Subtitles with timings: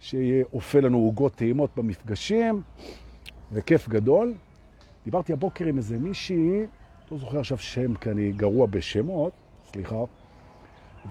[0.00, 2.62] שאופה לנו עוגות טעימות במפגשים,
[3.52, 4.34] וכיף גדול.
[5.04, 6.60] דיברתי הבוקר עם איזה מישהי,
[7.10, 9.32] לא זוכר עכשיו שם, כי אני גרוע בשמות,
[9.72, 10.04] סליחה,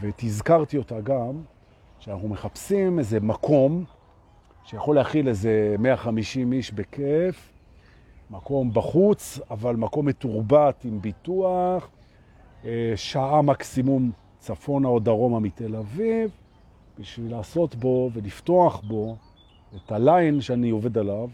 [0.01, 1.41] ותזכרתי אותה גם,
[1.99, 3.83] שאנחנו מחפשים איזה מקום
[4.63, 7.53] שיכול להכיל איזה 150 איש בכיף,
[8.31, 11.89] מקום בחוץ, אבל מקום מתורבת עם ביטוח,
[12.65, 16.31] אה, שעה מקסימום צפונה או דרומה מתל אביב,
[16.99, 19.15] בשביל לעשות בו ולפתוח בו
[19.75, 21.29] את הליין שאני עובד עליו,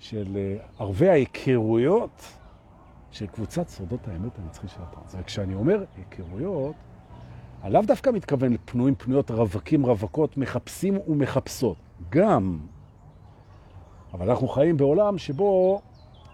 [0.00, 2.24] של אה, ערבי ההיכרויות
[3.10, 5.14] של קבוצת סודות האמת הנצחי של הטרנס.
[5.18, 6.74] וכשאני אומר היכרויות,
[7.62, 11.76] אני לאו דווקא מתכוון לפנויים, פנויות, רווקים, רווקות, מחפשים ומחפשות.
[12.10, 12.58] גם.
[14.12, 15.80] אבל אנחנו חיים בעולם שבו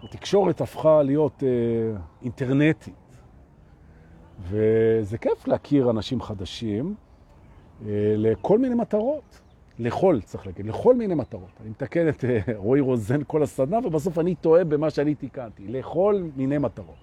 [0.03, 2.95] התקשורת הפכה להיות אה, אינטרנטית.
[4.39, 6.95] וזה כיף להכיר אנשים חדשים
[7.85, 9.39] לכל מיני מטרות.
[9.79, 11.49] לכל, צריך להגיד, לכל מיני מטרות.
[11.61, 15.67] אני מתקן את אה, רועי רוזן כל הסדנה, ובסוף אני טועה במה שאני תיקנתי.
[15.67, 16.95] לכל מיני מטרות.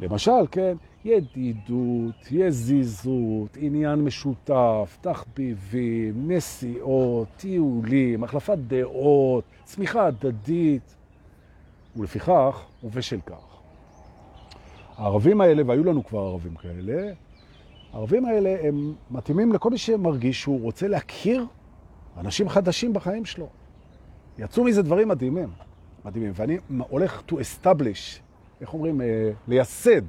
[0.00, 10.96] למשל, כן, ידידות, יזיזות, עניין משותף, תחביבים, נסיעות, טיולים, החלפת דעות, צמיחה הדדית,
[11.96, 13.60] ולפיכך, ובשל כך.
[14.96, 17.12] הערבים האלה, והיו לנו כבר ערבים כאלה,
[17.92, 21.46] הערבים האלה הם מתאימים לכל מי שמרגיש שהוא רוצה להכיר
[22.16, 23.48] אנשים חדשים בחיים שלו.
[24.38, 25.48] יצאו מזה דברים מדהימים,
[26.04, 26.32] מדהימים.
[26.34, 28.20] ואני הולך to establish,
[28.60, 29.00] איך אומרים?
[29.00, 30.02] אה, לייסד.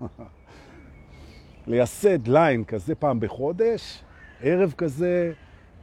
[1.66, 4.02] לייסד ליין כזה פעם בחודש,
[4.42, 5.32] ערב כזה,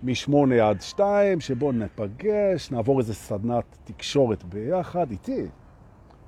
[0.03, 5.45] משמונה עד שתיים, שבו נפגש, נעבור איזה סדנת תקשורת ביחד, איתי.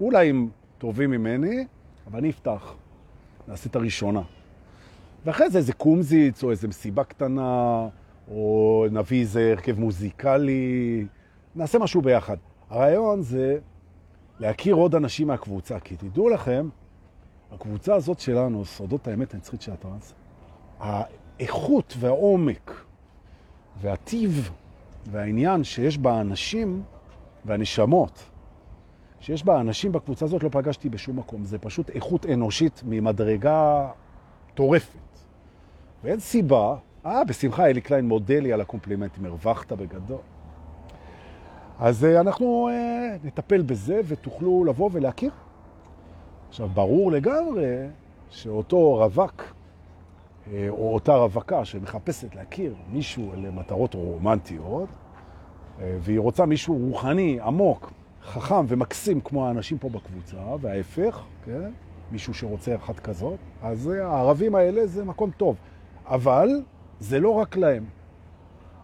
[0.01, 1.65] אולי הם טובים ממני,
[2.07, 2.73] אבל אני אפתח.
[3.47, 4.21] נעשה את הראשונה.
[5.25, 7.87] ואחרי זה איזה קומזיץ, או איזה מסיבה קטנה,
[8.31, 11.05] או נביא איזה הרכב מוזיקלי,
[11.55, 12.37] נעשה משהו ביחד.
[12.69, 13.57] הרעיון זה
[14.39, 16.69] להכיר עוד אנשים מהקבוצה, כי תדעו לכם,
[17.51, 20.13] הקבוצה הזאת שלנו, סודות האמת הנצחית של הטרנס,
[20.79, 22.85] האיכות והעומק
[23.81, 24.51] והטיב
[25.11, 26.83] והעניין שיש בה אנשים
[27.45, 28.23] והנשמות,
[29.19, 31.45] שיש בה אנשים בקבוצה הזאת לא פגשתי בשום מקום.
[31.45, 33.89] זה פשוט איכות אנושית ממדרגה
[34.53, 35.06] טורפת.
[36.03, 36.75] ואין סיבה,
[37.05, 40.17] אה, בשמחה, אלי קליין מודה לי על הקומפלימנטים, הרווחת בגדול.
[41.79, 45.31] אז אה, אנחנו אה, נטפל בזה ותוכלו לבוא ולהכיר.
[46.49, 47.87] עכשיו, ברור לגמרי
[48.29, 49.53] שאותו רווק,
[50.53, 54.89] אה, או אותה רווקה שמחפשת להכיר מישהו למטרות רומנטיות,
[55.79, 57.91] אה, והיא רוצה מישהו רוחני, עמוק,
[58.23, 61.71] חכם ומקסים כמו האנשים פה בקבוצה, וההפך, כן?
[62.11, 65.55] מישהו שרוצה אחת כזאת, אז הערבים האלה זה מקום טוב.
[66.07, 66.49] אבל
[66.99, 67.85] זה לא רק להם.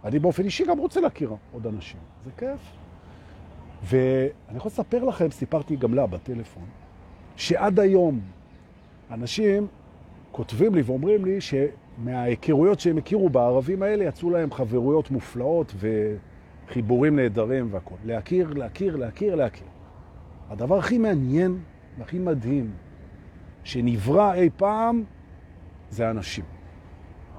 [0.04, 2.00] אני באופן אישי גם רוצה להכיר עוד אנשים.
[2.26, 2.60] זה כיף.
[3.84, 6.66] ואני יכול לספר לכם, סיפרתי גם לה בטלפון,
[7.36, 8.20] שעד היום
[9.12, 9.68] אנשים
[10.32, 15.74] כותבים לי ואומרים לי שמההיכרויות שהם הכירו בערבים האלה יצאו להם חברויות מופלאות
[16.68, 17.96] וחיבורים נהדרים והכל.
[18.06, 19.68] להכיר, להכיר, להכיר, להכיר.
[20.50, 21.60] הדבר הכי מעניין
[21.98, 22.72] והכי מדהים
[23.64, 25.04] שנברא אי פעם
[25.90, 26.46] זה אנשים.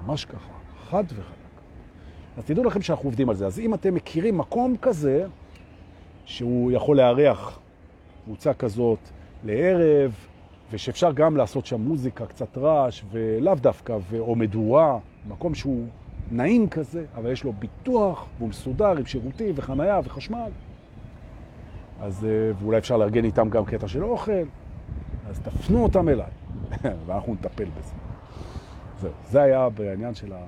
[0.07, 0.53] ממש ככה,
[0.91, 1.45] חד וחלק.
[2.37, 3.47] אז תדעו לכם שאנחנו עובדים על זה.
[3.47, 5.27] אז אם אתם מכירים מקום כזה,
[6.25, 7.59] שהוא יכול לארח
[8.25, 8.99] קבוצה כזאת
[9.45, 10.15] לערב,
[10.73, 14.99] ושאפשר גם לעשות שם מוזיקה, קצת רעש, ולאו דווקא, או מדורה,
[15.29, 15.87] מקום שהוא
[16.31, 20.51] נעים כזה, אבל יש לו ביטוח, והוא מסודר עם שירותים וחנייה וחשמל.
[22.01, 24.33] אז, אה, ואולי אפשר לארגן איתם גם קטע של אוכל,
[25.29, 26.31] אז תפנו אותם אליי,
[27.07, 28.04] ואנחנו נטפל בזה.
[29.01, 30.45] זהו, זה היה בעניין של ה...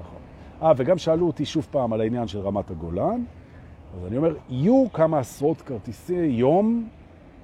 [0.00, 0.18] נכון.
[0.62, 3.24] אה, וגם שאלו אותי שוב פעם על העניין של רמת הגולן,
[3.96, 6.88] אז אני אומר, יהיו כמה עשרות כרטיסי יום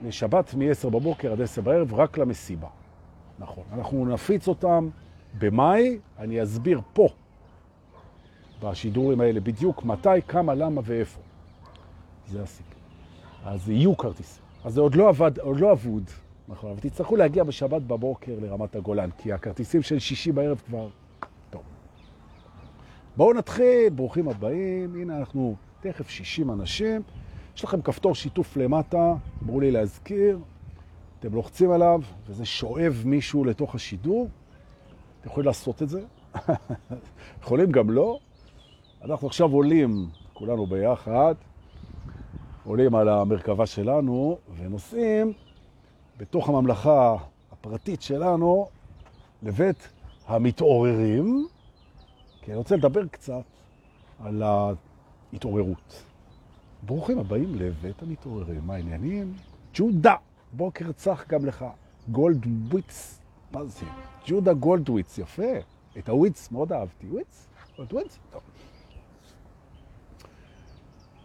[0.02, 2.69] לשבת מ-10 בבוקר עד 10 בערב, רק למסיבה.
[3.38, 3.64] נכון.
[3.72, 4.88] אנחנו נפיץ אותם
[5.38, 7.08] במאי, אני אסביר פה,
[8.62, 11.20] בשידורים האלה, בדיוק מתי, כמה, למה ואיפה.
[12.28, 12.81] זה הסיפור.
[13.44, 14.44] אז יהיו כרטיסים.
[14.64, 16.11] אז זה עוד לא עבד, עוד לא אבוד,
[16.54, 20.88] נכון, אבל תצטרכו להגיע בשבת בבוקר לרמת הגולן, כי הכרטיסים של שישי בערב כבר...
[21.50, 21.62] טוב.
[23.16, 27.02] בואו נתחיל, ברוכים הבאים, הנה אנחנו תכף 60 אנשים.
[27.56, 30.38] יש לכם כפתור שיתוף למטה, אמרו לי להזכיר,
[31.20, 34.28] אתם לוחצים עליו, וזה שואב מישהו לתוך השידור.
[35.20, 36.02] אתם יכולים לעשות את זה,
[37.42, 38.18] יכולים גם לא.
[39.04, 41.34] אנחנו עכשיו עולים, כולנו ביחד,
[42.64, 45.32] עולים על המרכבה שלנו ונוסעים
[46.16, 47.16] בתוך הממלכה
[47.52, 48.69] הפרטית שלנו
[49.43, 49.88] לבית
[50.26, 51.46] המתעוררים,
[52.43, 53.43] כי אני רוצה לדבר קצת
[54.25, 56.05] על ההתעוררות.
[56.82, 58.66] ברוכים הבאים לבית המתעוררים.
[58.66, 59.34] מה העניינים?
[59.75, 60.14] ג'ודה,
[60.52, 61.64] בוקר צח גם לך.
[62.08, 63.20] גולדוויץ,
[63.52, 63.87] מה זה?
[64.26, 65.52] ג'ודה גולדוויץ, יפה.
[65.99, 67.06] את הוויץ מאוד אהבתי.
[67.06, 67.46] וויץ?
[67.76, 68.19] גולדוויץ?
[68.32, 68.40] טוב.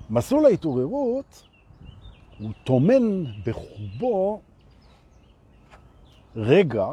[0.09, 1.43] מסלול ההתעוררות
[2.39, 4.41] הוא תומן בחובו
[6.35, 6.87] רגע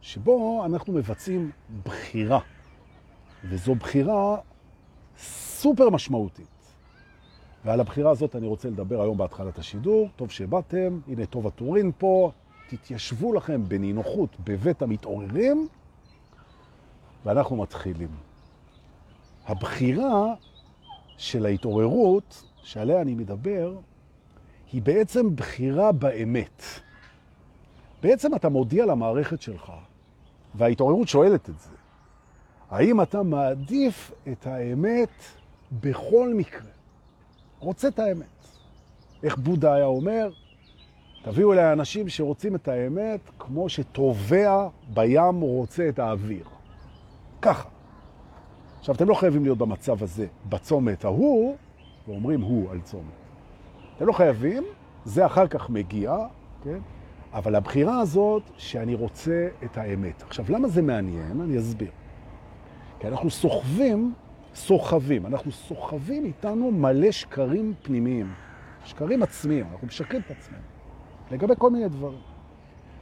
[0.00, 1.50] שבו אנחנו מבצעים
[1.84, 2.40] בחירה,
[3.44, 4.36] וזו בחירה
[5.18, 6.46] סופר משמעותית.
[7.64, 10.08] ועל הבחירה הזאת אני רוצה לדבר היום בהתחלת השידור.
[10.16, 12.30] טוב שבאתם, הנה טוב הטורין פה,
[12.68, 15.68] תתיישבו לכם בנינוחות בבית המתעוררים,
[17.24, 18.08] ואנחנו מתחילים.
[19.46, 20.34] הבחירה
[21.16, 23.76] של ההתעוררות שעליה אני מדבר,
[24.72, 26.62] היא בעצם בחירה באמת.
[28.02, 29.72] בעצם אתה מודיע למערכת שלך,
[30.54, 31.70] וההתעוררות שואלת את זה,
[32.70, 35.22] האם אתה מעדיף את האמת
[35.80, 36.70] בכל מקרה?
[37.58, 38.26] רוצה את האמת.
[39.22, 40.30] איך בודה היה אומר?
[41.22, 46.44] תביאו אליי אנשים שרוצים את האמת כמו שטובע בים רוצה את האוויר.
[47.42, 47.68] ככה.
[48.78, 51.56] עכשיו, אתם לא חייבים להיות במצב הזה בצומת ההוא,
[52.08, 53.04] ואומרים הוא על צומת.
[53.96, 54.64] אתם לא חייבים,
[55.04, 56.16] זה אחר כך מגיע,
[56.64, 56.78] כן?
[57.38, 60.22] אבל הבחירה הזאת שאני רוצה את האמת.
[60.22, 61.40] עכשיו, למה זה מעניין?
[61.40, 61.90] אני אסביר.
[63.00, 64.14] כי אנחנו סוחבים,
[64.54, 68.32] סוחבים, אנחנו סוחבים איתנו מלא שקרים פנימיים,
[68.84, 70.62] שקרים עצמיים, אנחנו משקרים את עצמנו,
[71.30, 72.20] לגבי כל מיני דברים.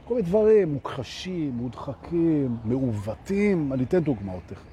[0.05, 4.67] כל מיני דברים מוכחשים, מודחקים, מעוותים, אני אתן דוגמאות תכף.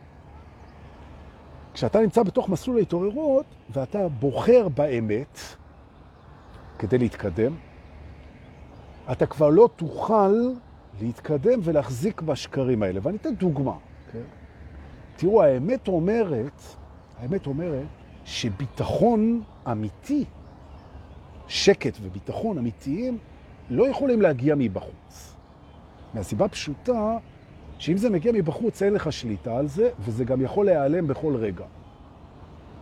[1.74, 5.38] כשאתה נמצא בתוך מסלול ההתעוררות ואתה בוחר באמת
[6.78, 7.52] כדי להתקדם,
[9.12, 10.34] אתה כבר לא תוכל
[11.00, 13.00] להתקדם ולהחזיק בשקרים האלה.
[13.02, 13.72] ואני אתן דוגמה.
[13.72, 14.12] Okay?
[14.12, 14.22] כן?
[15.16, 16.62] תראו, האמת אומרת,
[17.20, 17.86] האמת אומרת
[18.24, 20.24] שביטחון אמיתי,
[21.48, 23.18] שקט וביטחון אמיתיים,
[23.70, 25.34] לא יכולים להגיע מבחוץ.
[26.14, 27.16] מהסיבה פשוטה,
[27.78, 31.64] שאם זה מגיע מבחוץ, אין לך שליטה על זה, וזה גם יכול להיעלם בכל רגע.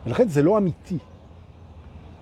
[0.06, 0.98] ולכן זה לא אמיתי.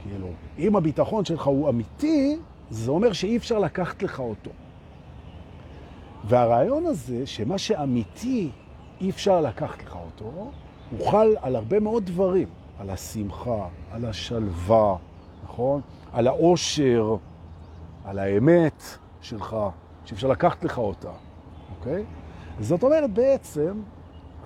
[0.02, 2.38] כאילו, אם הביטחון שלך הוא אמיתי,
[2.70, 4.50] זה אומר שאי אפשר לקחת לך אותו.
[6.24, 8.50] והרעיון הזה, שמה שאמיתי
[9.00, 10.50] אי אפשר לקחת לך אותו,
[10.90, 12.48] הוא חל על הרבה מאוד דברים.
[12.80, 14.96] על השמחה, על השלווה,
[15.44, 15.80] נכון?
[16.12, 17.16] על האושר,
[18.04, 18.82] על האמת
[19.20, 19.56] שלך,
[20.04, 21.10] שאפשר לקחת לך אותה,
[21.78, 22.04] אוקיי?
[22.60, 23.82] זאת אומרת, בעצם,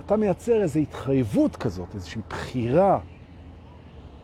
[0.01, 2.99] אתה מייצר איזו התחייבות כזאת, איזושהי בחירה,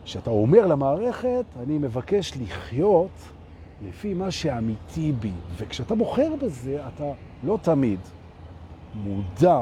[0.05, 3.11] שאתה אומר למערכת, אני מבקש לחיות
[3.89, 5.33] לפי מה שאמיתי בי.
[5.57, 7.13] וכשאתה בוחר בזה, אתה
[7.45, 8.01] לא תמיד
[8.95, 9.59] מודע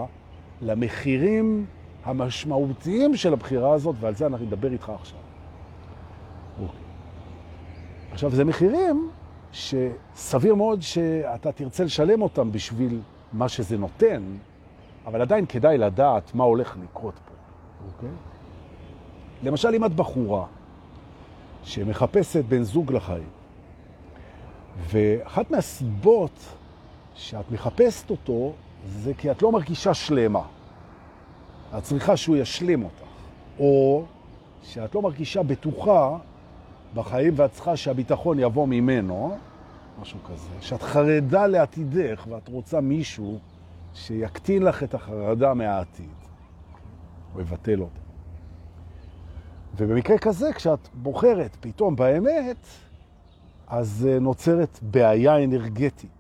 [0.63, 1.67] למחירים
[2.05, 5.19] המשמעותיים של הבחירה הזאת, ועל זה אנחנו נדבר איתך עכשיו.
[6.63, 6.81] אוקיי.
[8.13, 9.11] עכשיו, זה מחירים
[9.53, 13.01] שסביר מאוד שאתה תרצה לשלם אותם בשביל
[13.33, 14.23] מה שזה נותן,
[15.07, 17.35] אבל עדיין כדאי לדעת מה הולך לקרות פה.
[17.87, 18.09] אוקיי?
[19.43, 20.47] למשל, אם את בחורה
[21.63, 23.38] שמחפשת בן זוג לחיים,
[24.79, 26.45] ואחת מהסיבות
[27.15, 28.53] שאת מחפשת אותו
[28.87, 30.43] זה כי את לא מרגישה שלמה.
[31.79, 33.09] את צריכה שהוא ישלים אותך.
[33.59, 34.05] או
[34.63, 36.17] שאת לא מרגישה בטוחה
[36.95, 39.39] בחיים ואת צריכה שהביטחון יבוא ממנו,
[40.01, 43.39] משהו כזה, שאת חרדה לעתידך ואת רוצה מישהו
[43.95, 46.15] שיקטין לך את החרדה מהעתיד,
[47.35, 48.01] או יבטל אותה.
[49.77, 52.67] ובמקרה כזה, כשאת בוחרת פתאום באמת,
[53.69, 56.11] אז אה, נוצרת בעיה אנרגטית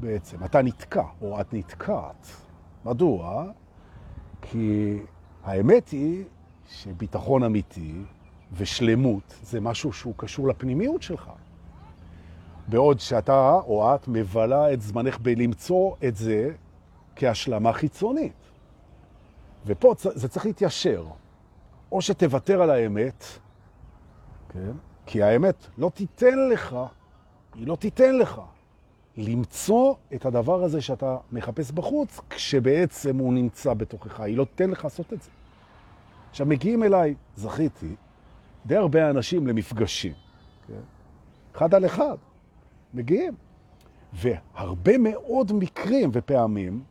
[0.00, 0.44] בעצם.
[0.44, 2.26] אתה נתקע, או את נתקעת.
[2.84, 3.44] מדוע?
[4.42, 4.98] כי
[5.44, 6.24] האמת היא
[6.68, 7.94] שביטחון אמיתי
[8.52, 11.30] ושלמות זה משהו שהוא קשור לפנימיות שלך.
[12.68, 16.50] בעוד שאתה או את מבלה את זמנך בלמצוא את זה
[17.16, 18.32] כהשלמה חיצונית.
[19.66, 21.04] ופה זה צריך להתיישר.
[21.92, 23.24] או שתוותר על האמת,
[24.48, 24.72] כן?
[25.06, 26.76] כי האמת לא תיתן לך,
[27.54, 28.40] היא לא תיתן לך
[29.16, 34.20] למצוא את הדבר הזה שאתה מחפש בחוץ, כשבעצם הוא נמצא בתוכך.
[34.20, 35.30] היא לא תיתן לך לעשות את זה.
[36.30, 37.94] עכשיו, מגיעים אליי, זכיתי,
[38.66, 40.12] די הרבה אנשים למפגשים.
[40.68, 40.74] כן?
[41.56, 42.16] אחד על אחד.
[42.94, 43.34] מגיעים.
[44.12, 46.82] והרבה מאוד מקרים ופעמים,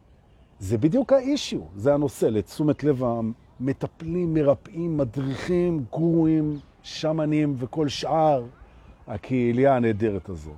[0.59, 8.45] זה בדיוק האישיו, זה הנושא, לתשומת לב המטפלים, מרפאים, מדריכים, גורים, שמנים וכל שאר
[9.07, 10.53] הקהילייה הנהדרת הזאת.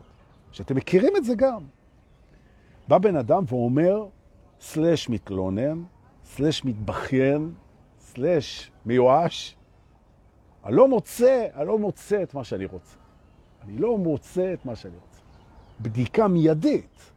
[0.51, 1.63] שאתם מכירים את זה גם.
[2.88, 4.05] בא בן אדם ואומר,
[4.62, 5.84] סלש מתלונן,
[6.25, 7.51] סלש מתבכיין,
[8.00, 9.55] סלש מיואש,
[10.65, 12.98] אני לא מוצא, אני לא מוצא את מה שאני רוצה.
[13.63, 15.22] אני לא מוצא את מה שאני רוצה.
[15.79, 17.12] בדיקה מיידית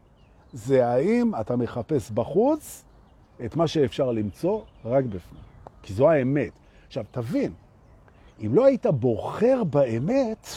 [0.52, 2.84] זה האם אתה מחפש בחוץ
[3.44, 5.42] את מה שאפשר למצוא רק בפנים.
[5.82, 6.52] כי זו האמת.
[6.86, 7.52] עכשיו, תבין,
[8.46, 10.48] אם לא היית בוחר באמת,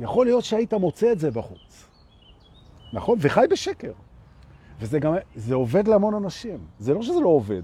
[0.00, 1.88] יכול להיות שהיית מוצא את זה בחוץ.
[2.92, 3.18] נכון?
[3.20, 3.92] וחי בשקר.
[4.80, 6.58] וזה גם, זה עובד להמון אנשים.
[6.78, 7.62] זה לא שזה לא עובד.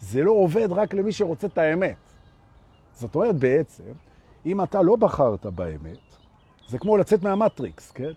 [0.00, 1.96] זה לא עובד רק למי שרוצה את האמת.
[2.92, 3.92] זאת אומרת, בעצם,
[4.46, 5.98] אם אתה לא בחרת באמת,
[6.68, 8.12] זה כמו לצאת מהמטריקס, כן?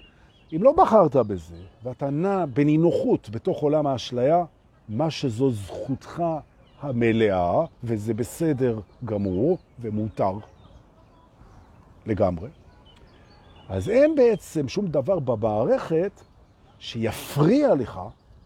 [0.55, 4.43] אם לא בחרת בזה, ואתה נע בנינוחות בתוך עולם האשליה,
[4.89, 6.23] מה שזו זכותך
[6.81, 10.33] המלאה, וזה בסדר גמור ומותר
[12.05, 12.49] לגמרי,
[13.69, 16.11] אז אין בעצם שום דבר במערכת
[16.79, 17.99] שיפריע לך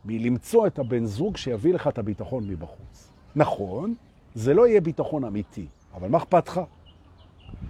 [0.06, 3.10] מלמצוא את הבן זוג שיביא לך את הביטחון מבחוץ.
[3.36, 3.96] נכון,
[4.36, 6.62] זה לא יהיה ביטחון אמיתי, אבל מה אכפת לך?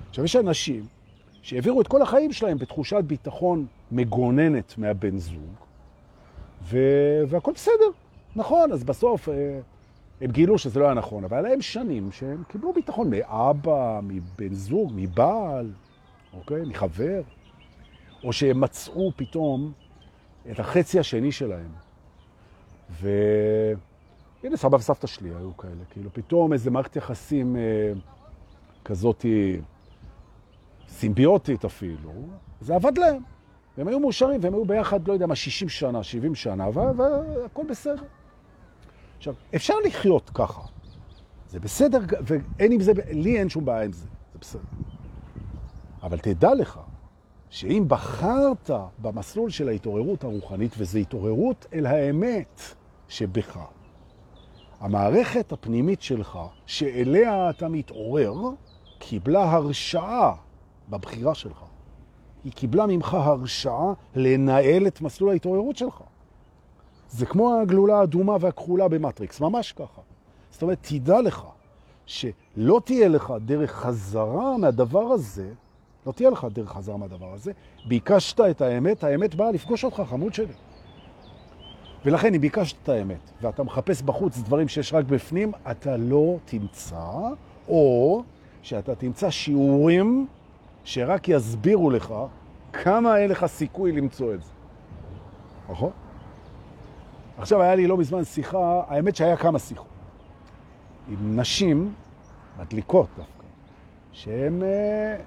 [0.10, 0.86] עכשיו, יש אנשים
[1.42, 5.54] שהעבירו את כל החיים שלהם בתחושת ביטחון מגוננת מהבן זוג,
[6.64, 6.78] ו...
[7.28, 7.90] והכל בסדר.
[8.36, 9.60] נכון, אז בסוף אה,
[10.22, 14.54] הם גילו שזה לא היה נכון, אבל היה להם שנים שהם קיבלו ביטחון מאבא, מבן
[14.54, 15.72] זוג, מבעל,
[16.34, 16.62] אוקיי?
[16.66, 17.22] מחבר,
[18.24, 19.72] או שהם מצאו פתאום
[20.52, 21.70] את החצי השני שלהם.
[22.90, 27.94] והנה, סבא וסבתא שלי היו כאלה, כאילו פתאום איזה מערכת יחסים אה,
[28.86, 29.26] כזאת
[30.88, 32.12] סימביוטית אפילו,
[32.62, 33.22] זה עבד להם.
[33.78, 38.04] והם היו מאושרים, והם היו ביחד, לא יודע מה, 60 שנה, 70 שנה, והכל בסדר.
[39.24, 40.62] עכשיו, אפשר לחיות ככה.
[41.50, 44.62] זה בסדר, ואין עם זה, לי אין שום בעיה עם זה, זה בסדר.
[46.04, 46.80] אבל תדע לך,
[47.50, 52.62] שאם בחרת במסלול של ההתעוררות הרוחנית, וזו התעוררות אל האמת
[53.08, 53.60] שבך,
[54.80, 58.34] המערכת הפנימית שלך, שאליה אתה מתעורר,
[59.00, 60.34] קיבלה הרשאה
[60.90, 61.64] בבחירה שלך.
[62.44, 66.04] היא קיבלה ממך הרשאה לנהל את מסלול ההתעוררות שלך.
[67.10, 70.02] זה כמו הגלולה האדומה והכחולה במטריקס, ממש ככה.
[70.52, 71.44] זאת אומרת, תדע לך
[72.06, 75.50] שלא תהיה לך דרך חזרה מהדבר הזה,
[76.08, 77.52] לא תהיה לך דרך חזרה מהדבר הזה,
[77.88, 80.54] ביקשת את האמת, האמת באה לפגוש אותך, חמוד שלי.
[82.06, 87.10] ולכן, אם ביקשת את האמת, ואתה מחפש בחוץ דברים שיש רק בפנים, אתה לא תמצא,
[87.68, 88.24] או
[88.62, 90.28] שאתה תמצא שיעורים
[90.84, 92.14] שרק יסבירו לך
[92.74, 94.52] כמה אין לך סיכוי למצוא את זה.
[95.70, 95.92] נכון?
[97.38, 99.88] עכשיו היה לי לא מזמן שיחה, האמת שהיה כמה שיחות,
[101.08, 101.94] עם נשים
[102.60, 103.44] מדליקות דווקא,
[104.12, 104.66] שהן uh,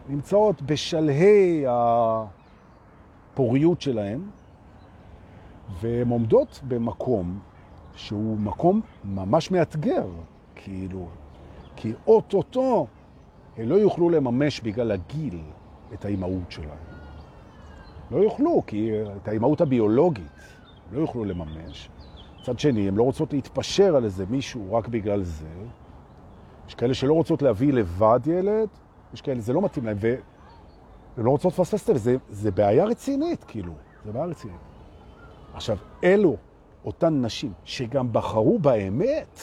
[0.08, 1.64] נמצאות בשלהי
[3.32, 4.20] הפוריות שלהן,
[5.80, 7.38] והן עומדות במקום
[7.94, 10.06] שהוא מקום ממש מאתגר,
[10.54, 11.06] כאילו,
[11.76, 12.86] כי אוטוטו
[13.56, 15.40] הם לא יוכלו לממש בגלל הגיל
[15.94, 16.86] את האימהות שלהם.
[18.10, 20.55] לא יוכלו, כי את האימהות הביולוגית
[20.92, 21.88] לא יוכלו לממש.
[22.40, 25.48] מצד שני, הן לא רוצות להתפשר על איזה מישהו רק בגלל זה.
[26.68, 28.68] יש כאלה שלא רוצות להביא לבד ילד,
[29.14, 33.44] יש כאלה, זה לא מתאים להם, והן לא רוצות לפספס את זה, זה בעיה רצינית,
[33.44, 33.72] כאילו,
[34.04, 34.60] זה בעיה רצינית.
[35.54, 36.36] עכשיו, אלו,
[36.84, 39.40] אותן נשים שגם בחרו באמת,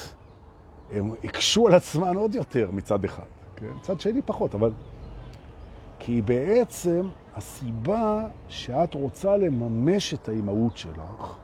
[0.92, 3.24] הם הקשו על עצמן עוד יותר מצד אחד.
[3.56, 3.70] כן?
[3.78, 4.72] מצד שני פחות, אבל...
[6.06, 11.38] כי בעצם הסיבה שאת רוצה לממש את האימהות שלך,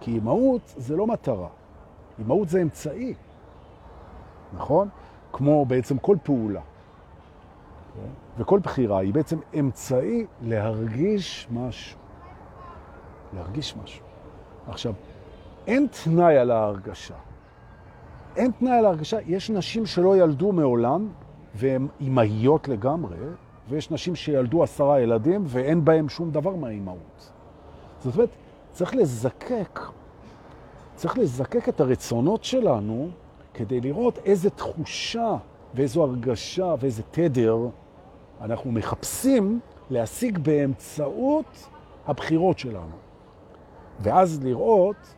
[0.00, 1.48] כי אימהות זה לא מטרה,
[2.18, 3.14] אימהות זה אמצעי,
[4.52, 4.88] נכון?
[5.32, 6.60] כמו בעצם כל פעולה.
[8.38, 11.98] וכל בחירה היא בעצם אמצעי להרגיש משהו.
[13.34, 14.04] להרגיש משהו.
[14.68, 14.94] עכשיו,
[15.66, 17.14] אין תנאי על ההרגשה.
[18.36, 19.18] אין תנאי על ההרגשה.
[19.26, 21.08] יש נשים שלא ילדו מעולם,
[21.54, 23.16] והן אימהיות לגמרי,
[23.70, 27.30] ויש נשים שילדו עשרה ילדים ואין בהם שום דבר מהאימהות.
[28.04, 28.28] זאת אומרת,
[28.72, 29.80] צריך לזקק,
[30.94, 33.08] צריך לזקק את הרצונות שלנו
[33.54, 35.36] כדי לראות איזה תחושה
[35.74, 37.56] ואיזו הרגשה ואיזה תדר
[38.40, 39.60] אנחנו מחפשים
[39.90, 41.68] להשיג באמצעות
[42.06, 42.96] הבחירות שלנו.
[44.00, 45.14] ואז לראות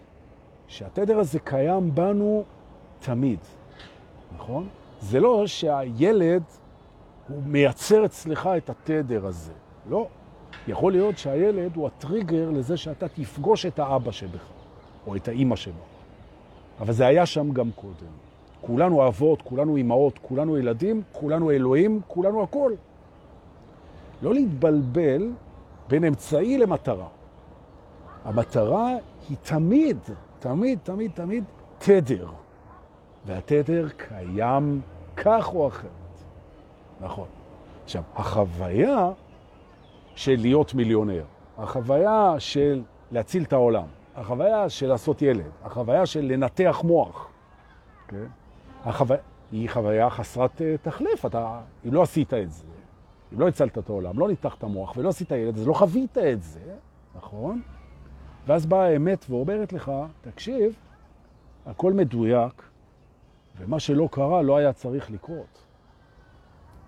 [0.67, 2.45] שהתדר הזה קיים בנו
[3.01, 3.39] תמיד,
[4.37, 4.69] נכון?
[5.01, 6.43] זה לא שהילד
[7.33, 9.53] הוא מייצר אצלך את התדר הזה.
[9.91, 10.07] לא.
[10.69, 14.45] יכול להיות שהילד הוא הטריגר לזה שאתה תפגוש את האבא שבך,
[15.07, 15.93] או את האימא שבך.
[16.81, 18.13] אבל זה היה שם גם קודם.
[18.61, 22.73] כולנו אבות, כולנו אימהות, כולנו ילדים, כולנו אלוהים, כולנו הכל.
[24.23, 25.31] לא להתבלבל
[25.89, 27.09] בין אמצעי למטרה.
[28.25, 28.89] המטרה
[29.29, 29.99] היא תמיד,
[30.39, 31.45] תמיד, תמיד, תמיד
[31.79, 32.29] תדר.
[33.27, 34.81] והתדר קיים
[35.17, 36.02] כך או אחרת.
[37.03, 37.29] נכון.
[37.85, 39.11] עכשיו, החוויה
[40.15, 41.25] של להיות מיליונר,
[41.59, 47.29] החוויה של להציל את העולם, החוויה של לעשות ילד, החוויה של לנתח מוח,
[48.09, 48.27] כן?
[48.85, 49.21] החוויה,
[49.53, 51.27] היא חוויה חסרת uh, תחליף.
[51.27, 52.65] אתה, אם לא עשית את זה,
[53.35, 56.43] אם לא הצלת את העולם, לא ניתחת מוח ולא עשית ילד, אז לא חווית את
[56.43, 56.75] זה,
[57.15, 57.63] נכון?
[58.47, 60.75] ואז באה האמת ואומרת לך, תקשיב,
[61.67, 62.63] הכל מדויק,
[63.59, 65.72] ומה שלא קרה לא היה צריך לקרות.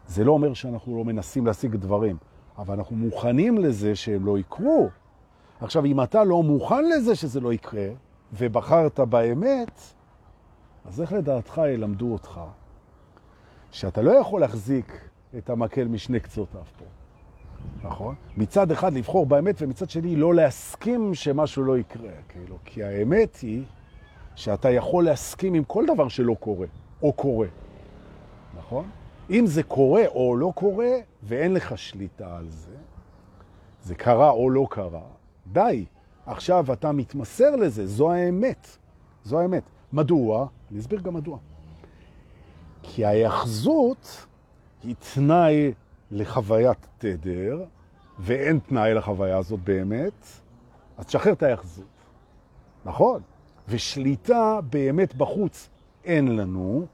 [0.08, 2.16] זה לא אומר שאנחנו לא מנסים להשיג דברים,
[2.58, 4.88] אבל אנחנו מוכנים לזה שהם לא יקרו.
[5.60, 7.88] עכשיו, אם אתה לא מוכן לזה שזה לא יקרה,
[8.32, 9.80] ובחרת באמת,
[10.84, 12.40] אז איך לדעתך ילמדו אותך
[13.70, 15.00] שאתה לא יכול להחזיק
[15.38, 16.84] את המקל משני קצותיו פה,
[17.88, 18.14] נכון?
[18.36, 23.64] מצד אחד לבחור באמת, ומצד שני לא להסכים שמשהו לא יקרה, כאילו, כי האמת היא
[24.34, 26.66] שאתה יכול להסכים עם כל דבר שלא קורה,
[27.02, 27.46] או קורה,
[28.58, 28.84] נכון?
[29.30, 32.76] אם זה קורה או לא קורה, ואין לך שליטה על זה,
[33.82, 35.06] זה קרה או לא קרה,
[35.52, 35.84] די.
[36.26, 38.66] עכשיו אתה מתמסר לזה, זו האמת.
[39.24, 39.62] זו האמת.
[39.92, 40.46] מדוע?
[40.70, 41.38] אני אסביר גם מדוע.
[42.82, 44.26] כי ההיאחזות
[44.82, 45.72] היא תנאי
[46.10, 47.64] לחוויית תדר,
[48.18, 50.26] ואין תנאי לחוויה הזאת באמת,
[50.98, 51.86] אז תשחרר את ההיאחזות.
[52.84, 53.22] נכון?
[53.68, 55.68] ושליטה באמת בחוץ
[56.04, 56.86] אין לנו,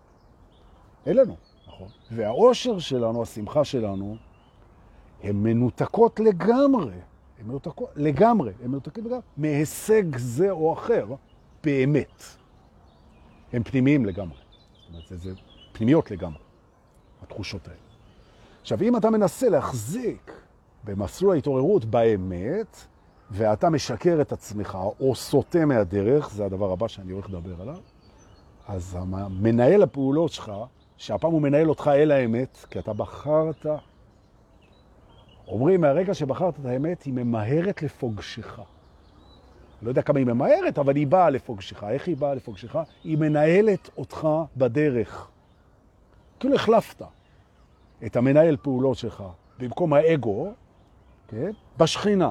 [1.06, 1.36] אין לנו,
[1.80, 2.16] נכון?
[2.16, 4.16] והאושר שלנו, השמחה שלנו,
[5.22, 6.94] הן מנותקות לגמרי,
[7.40, 11.06] הן מנותקות לגמרי, הן מנותקות לגמרי, מהישג זה או אחר,
[11.64, 12.22] באמת.
[13.52, 14.38] הן פנימיים לגמרי.
[14.38, 15.30] זאת אומרת, זה, זה
[15.72, 16.42] פנימיות לגמרי,
[17.22, 17.80] התחושות האלה.
[18.60, 20.32] עכשיו, אם אתה מנסה להחזיק
[20.84, 22.76] במסלול ההתעוררות באמת,
[23.30, 27.78] ואתה משקר את עצמך או סוטה מהדרך, זה הדבר הבא שאני הולך לדבר עליו,
[28.68, 28.98] אז
[29.30, 30.52] מנהל הפעולות שלך,
[31.00, 33.66] שהפעם הוא מנהל אותך אל האמת, כי אתה בחרת,
[35.48, 38.60] אומרים, מהרגע שבחרת את האמת, היא ממהרת לפוגשך.
[39.82, 41.84] לא יודע כמה היא ממהרת, אבל היא באה לפוגשך.
[41.84, 42.76] איך היא באה לפוגשך?
[43.04, 45.28] היא מנהלת אותך בדרך.
[46.40, 47.02] כאילו החלפת
[48.06, 49.24] את המנהל פעולות שלך
[49.58, 50.52] במקום האגו,
[51.28, 51.50] כן?
[51.78, 52.30] בשכינה.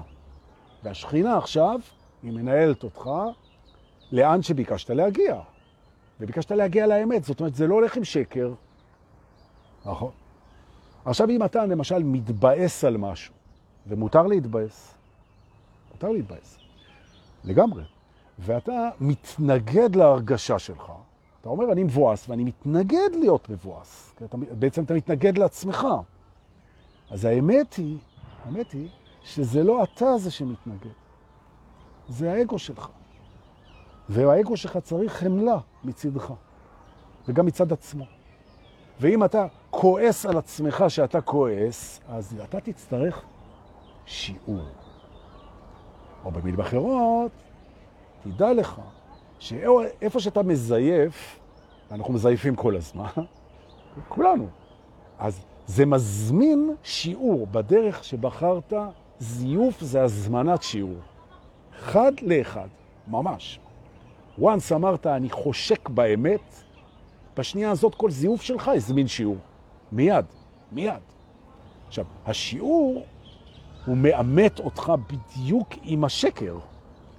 [0.83, 1.79] והשכינה עכשיו,
[2.23, 3.09] היא מנהלת אותך
[4.11, 5.39] לאן שביקשת להגיע.
[6.19, 7.23] וביקשת להגיע לאמת.
[7.23, 8.53] זאת אומרת, זה לא הולך עם שקר.
[9.85, 10.11] נכון.
[11.05, 13.33] עכשיו, אם אתה למשל מתבאס על משהו,
[13.87, 14.93] ומותר להתבאס,
[15.91, 16.57] מותר להתבאס,
[17.43, 17.83] לגמרי,
[18.39, 20.91] ואתה מתנגד להרגשה שלך,
[21.41, 24.13] אתה אומר, אני מבואס, ואני מתנגד להיות מבואס.
[24.25, 25.87] אתה, בעצם אתה מתנגד לעצמך.
[27.09, 27.97] אז האמת היא,
[28.45, 28.89] האמת היא,
[29.23, 30.93] שזה לא אתה זה שמתנגד,
[32.09, 32.89] זה האגו שלך.
[34.09, 36.33] והאגו שלך צריך חמלה מצדך,
[37.27, 38.05] וגם מצד עצמו.
[38.99, 43.23] ואם אתה כועס על עצמך שאתה כועס, אז אתה תצטרך
[44.05, 44.65] שיעור.
[46.25, 47.31] או במילים אחרות,
[48.23, 48.81] תדע לך
[49.39, 51.39] שאיפה שאתה מזייף,
[51.91, 53.09] אנחנו מזייפים כל הזמן,
[54.09, 54.47] כולנו,
[55.19, 58.73] אז זה מזמין שיעור בדרך שבחרת,
[59.19, 60.99] זיוף זה הזמנת שיעור.
[61.79, 62.67] אחד לאחד,
[63.07, 63.59] ממש.
[64.41, 66.63] Once אמרת, אני חושק באמת,
[67.37, 69.37] בשנייה הזאת כל זיוף שלך הזמין שיעור.
[69.91, 70.25] מיד,
[70.71, 71.01] מיד.
[71.87, 73.05] עכשיו, השיעור
[73.85, 76.57] הוא מאמת אותך בדיוק עם השקר.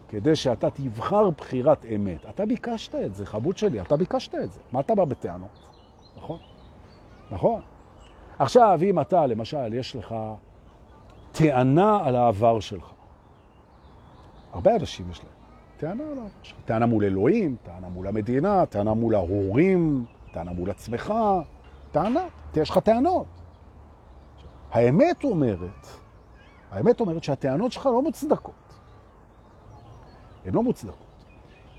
[0.09, 2.27] כדי שאתה תבחר בחירת אמת.
[2.29, 4.61] אתה ביקשת את זה, חבוד שלי, אתה ביקשת את זה.
[4.73, 5.49] מה אתה בא בטענות?
[6.17, 6.39] נכון?
[7.31, 7.63] נכון.
[8.39, 10.15] עכשיו, אם אתה, למשל, יש לך
[11.33, 12.91] טענה על העבר שלך,
[14.53, 15.40] הרבה אנשים יש להם
[15.81, 16.57] טענה על העבר שלך.
[16.65, 21.15] טענה מול אלוהים, טענה מול המדינה, טענה מול ההורים, טענה מול עצמך,
[21.93, 22.21] טענה,
[22.57, 23.27] יש לך טענות.
[24.71, 25.87] האמת אומרת,
[26.71, 28.55] האמת אומרת שהטענות שלך לא מוצדקות.
[30.45, 31.07] הן לא מוצדקות.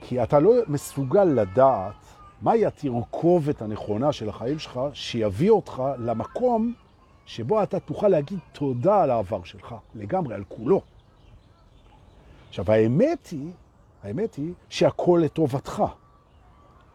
[0.02, 1.96] כי אתה לא מסוגל לדעת
[2.42, 6.74] מהי התרכובת הנכונה של החיים שלך, שיביא אותך למקום
[7.26, 10.82] שבו אתה תוכל להגיד תודה על העבר שלך, לגמרי, על כולו.
[12.50, 13.52] עכשיו, האמת היא,
[14.04, 15.84] האמת היא שהכל לטובתך.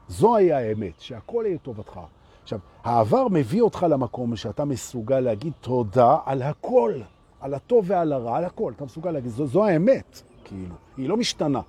[0.08, 2.00] זו היה האמת, שהכל יהיה לטובתך.
[2.42, 6.94] עכשיו, העבר מביא אותך למקום שאתה מסוגל להגיד תודה על הכל,
[7.40, 8.72] על הטוב ועל הרע, על הכל.
[8.76, 10.22] אתה מסוגל להגיד, זו, זו האמת.
[10.44, 11.60] כאילו, היא לא משתנה.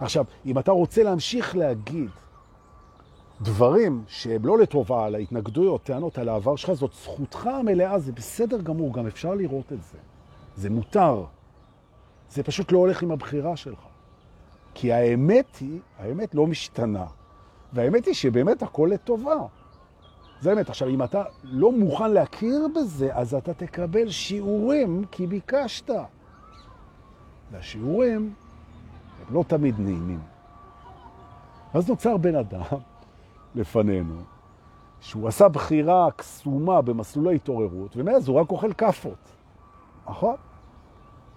[0.00, 2.10] עכשיו, אם אתה רוצה להמשיך להגיד
[3.40, 8.60] דברים שהם לא לטובה על ההתנגדויות, טענות על העבר שלך, זאת זכותך המלאה, זה בסדר
[8.60, 9.98] גמור, גם אפשר לראות את זה.
[10.56, 11.24] זה מותר.
[12.30, 13.78] זה פשוט לא הולך עם הבחירה שלך.
[14.78, 17.06] כי האמת היא, האמת לא משתנה.
[17.72, 19.36] והאמת היא שבאמת הכל לטובה.
[20.40, 20.68] זה האמת.
[20.68, 25.90] עכשיו, אם אתה לא מוכן להכיר בזה, אז אתה תקבל שיעורים כי ביקשת.
[27.50, 28.34] והשיעורים
[29.20, 30.20] הם לא תמיד נעימים.
[31.74, 32.60] אז נוצר בן אדם
[33.54, 34.20] לפנינו,
[35.00, 39.32] שהוא עשה בחירה קסומה במסלולי התעוררות, ומאז הוא רק אוכל כפות.
[40.08, 40.36] נכון?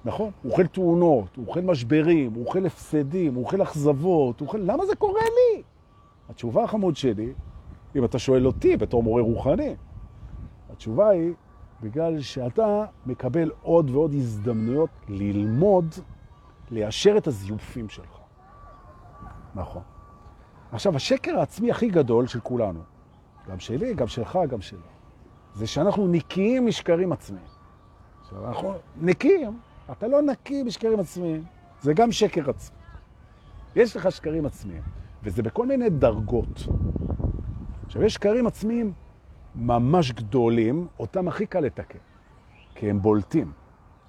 [0.05, 0.31] נכון?
[0.43, 4.57] הוא אוכל תאונות, הוא אוכל משברים, הוא אוכל הפסדים, הוא אוכל אכזבות, הוא אוכל...
[4.57, 5.63] למה זה קורה לי?
[6.29, 7.33] התשובה החמוד שלי,
[7.95, 9.75] אם אתה שואל אותי בתור מורה רוחני,
[10.71, 11.33] התשובה היא,
[11.81, 15.85] בגלל שאתה מקבל עוד ועוד הזדמנויות ללמוד,
[16.71, 18.19] ליישר את הזיופים שלך.
[19.55, 19.81] נכון.
[20.71, 22.79] עכשיו, השקר העצמי הכי גדול של כולנו,
[23.49, 24.79] גם שלי, גם שלך, גם שלו,
[25.53, 27.45] זה שאנחנו נקיים משקרים עצמיים.
[28.21, 29.59] עכשיו, אנחנו נקיים,
[29.91, 31.43] אתה לא נקי משקרים עצמיים,
[31.81, 32.77] זה גם שקר עצמי.
[33.75, 34.81] יש לך שקרים עצמיים,
[35.23, 36.67] וזה בכל מיני דרגות.
[37.85, 38.93] עכשיו, יש שקרים עצמיים
[39.55, 41.99] ממש גדולים, אותם הכי קל לתקן,
[42.75, 43.51] כי הם בולטים.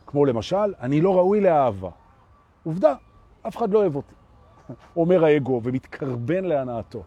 [0.06, 1.90] כמו למשל, אני לא ראוי לאהבה.
[2.64, 2.94] עובדה,
[3.46, 4.14] אף אחד לא אוהב אותי.
[4.96, 7.02] אומר האגו ומתקרבן להנאתו.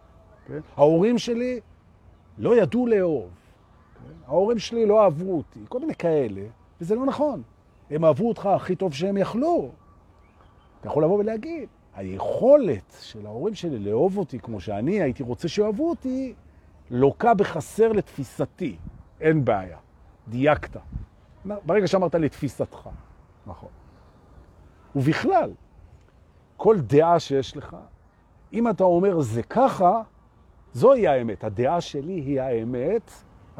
[0.48, 0.60] כן?
[0.78, 1.60] ההורים שלי
[2.38, 3.30] לא ידעו לאהוב.
[3.94, 4.14] כן?
[4.28, 6.42] ההורים שלי לא אהבו אותי, כל מיני כאלה,
[6.82, 7.42] וזה לא נכון.
[7.96, 9.72] הם אהבו אותך הכי טוב שהם יכלו.
[10.80, 15.90] אתה יכול לבוא ולהגיד, היכולת של ההורים שלי לאהוב אותי כמו שאני הייתי רוצה שאוהבו
[15.90, 16.34] אותי,
[16.92, 18.78] לוקה בחסר לתפיסתי.
[19.22, 19.78] אין בעיה.
[20.28, 20.78] דייקת.
[21.46, 22.90] ברגע שאמרת לתפיסתך.
[23.48, 23.70] נכון.
[24.96, 25.52] ובכלל,
[26.58, 27.76] כל דעה שיש לך,
[28.54, 30.02] אם אתה אומר זה ככה,
[30.74, 31.44] זוהי האמת.
[31.44, 33.12] הדעה שלי היא האמת,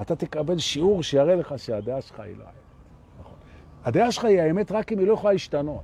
[0.02, 2.63] אתה תקבל שיעור שיראה לך שהדעה שלך היא לא האמת.
[3.86, 5.84] הדעה שלך היא האמת רק אם היא לא יכולה להשתנות.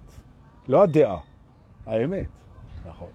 [0.67, 1.17] לא הדעה,
[1.85, 2.27] האמת.
[2.85, 3.07] נכון.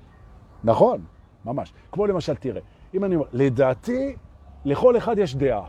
[0.65, 1.05] נכון,
[1.45, 1.73] ממש.
[1.93, 2.61] כמו למשל, תראה,
[2.95, 4.17] אם אני אומר, לדעתי,
[4.65, 5.69] לכל אחד יש דעה.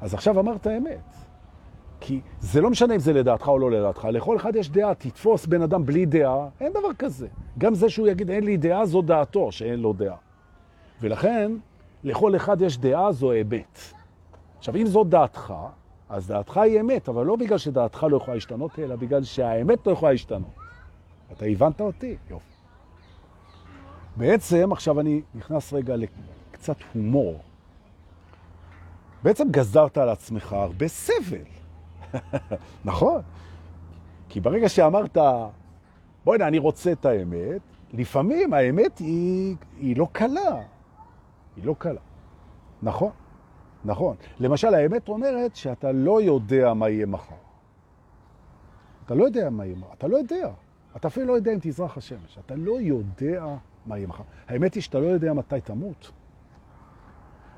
[0.00, 1.16] אז עכשיו אמרת אמת.
[2.00, 5.46] כי זה לא משנה אם זה לדעתך או לא לדעתך, לכל אחד יש דעה, תתפוס
[5.46, 7.28] בן אדם בלי דעה, אין דבר כזה.
[7.58, 10.16] גם זה שהוא יגיד אין לי דעה, זו דעתו שאין לו דעה.
[11.00, 11.52] ולכן,
[12.04, 13.78] לכל אחד יש דעה, זו אמת.
[14.58, 15.54] עכשיו, אם זו דעתך,
[16.08, 19.92] אז דעתך היא אמת, אבל לא בגלל שדעתך לא יכולה להשתנות, אלא בגלל שהאמת לא
[19.92, 20.54] יכולה להשתנות.
[21.32, 22.16] אתה הבנת אותי?
[22.30, 22.52] יופי.
[24.16, 27.40] בעצם, עכשיו אני נכנס רגע לקצת הומור.
[29.22, 31.44] בעצם גזרת על עצמך הרבה סבל.
[32.84, 33.22] נכון.
[34.28, 35.18] כי ברגע שאמרת,
[36.24, 37.60] בואי אני רוצה את האמת,
[37.92, 40.62] לפעמים האמת היא, היא לא קלה.
[41.56, 42.00] היא לא קלה.
[42.82, 43.10] נכון,
[43.86, 44.16] נכון.
[44.40, 47.34] למשל, האמת אומרת שאתה לא יודע מה יהיה מחר.
[49.06, 49.92] אתה לא יודע מה יהיה מחר.
[49.92, 50.50] אתה לא יודע.
[50.96, 52.38] אתה אפילו לא יודע אם תזרח השמש.
[52.46, 54.22] אתה לא יודע מה יהיה מחר.
[54.48, 56.12] האמת היא שאתה לא יודע מתי תמות.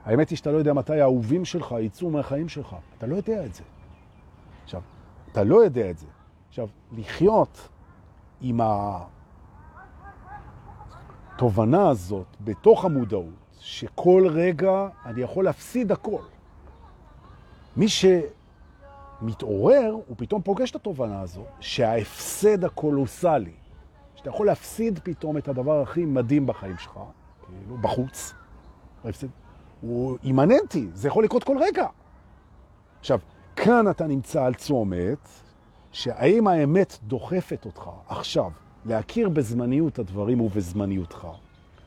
[0.05, 2.77] האמת היא שאתה לא יודע מתי האהובים שלך יצאו מהחיים שלך.
[2.99, 3.63] אתה לא יודע את זה.
[4.65, 4.83] עכשיו,
[5.33, 6.07] אתה לא יודע את זה.
[6.49, 7.69] עכשיו, לחיות
[8.41, 8.61] עם
[11.35, 16.23] התובנה הזאת בתוך המודעות, שכל רגע אני יכול להפסיד הכל.
[17.77, 23.53] מי שמתעורר, הוא פתאום פוגש את התובנה הזו, שההפסד הקולוסלי,
[24.15, 27.01] שאתה יכול להפסיד פתאום את הדבר הכי מדהים בחיים שלך,
[27.47, 28.35] כאילו, בחוץ,
[29.05, 29.27] ההפסד,
[29.81, 31.87] הוא אימננטי, זה יכול לקרות כל רגע.
[33.01, 33.19] עכשיו,
[33.57, 35.29] כאן אתה נמצא על צומת,
[35.93, 38.51] שהאם האמת דוחפת אותך עכשיו
[38.85, 41.27] להכיר בזמניות הדברים ובזמניותך,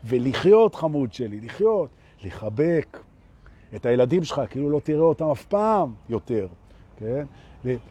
[0.05, 1.89] ולחיות, חמוד שלי, לחיות,
[2.23, 2.99] לחבק
[3.75, 6.47] את הילדים שלך, כאילו לא תראה אותם אף פעם יותר,
[6.97, 7.25] כן?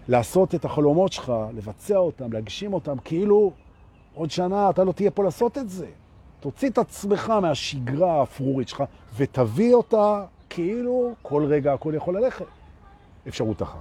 [0.08, 3.52] לעשות את החלומות שלך, לבצע אותם, להגשים אותם, כאילו
[4.14, 5.86] עוד שנה אתה לא תהיה פה לעשות את זה.
[6.40, 8.84] תוציא את עצמך מהשגרה האפרורית שלך
[9.16, 12.44] ותביא אותה כאילו כל רגע הכל יכול ללכת.
[13.28, 13.80] אפשרות אחת.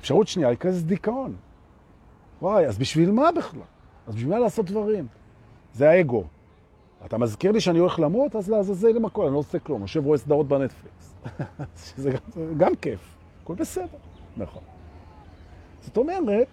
[0.00, 1.36] אפשרות שנייה היא כזה דיכאון.
[2.42, 3.60] וואי, אז בשביל מה בכלל?
[4.06, 5.06] אז בשביל מה לעשות דברים?
[5.72, 6.24] זה האגו.
[7.06, 10.04] אתה מזכיר לי שאני הולך למות, אז לעזאזל עם הכל, אני לא עושה כלום, יושב
[10.04, 11.14] רואה סדרות בנטפליקס.
[11.94, 12.18] שזה גם,
[12.56, 13.00] גם כיף,
[13.42, 13.98] הכל בסדר,
[14.36, 14.62] נכון.
[15.80, 16.46] זאת אומרת,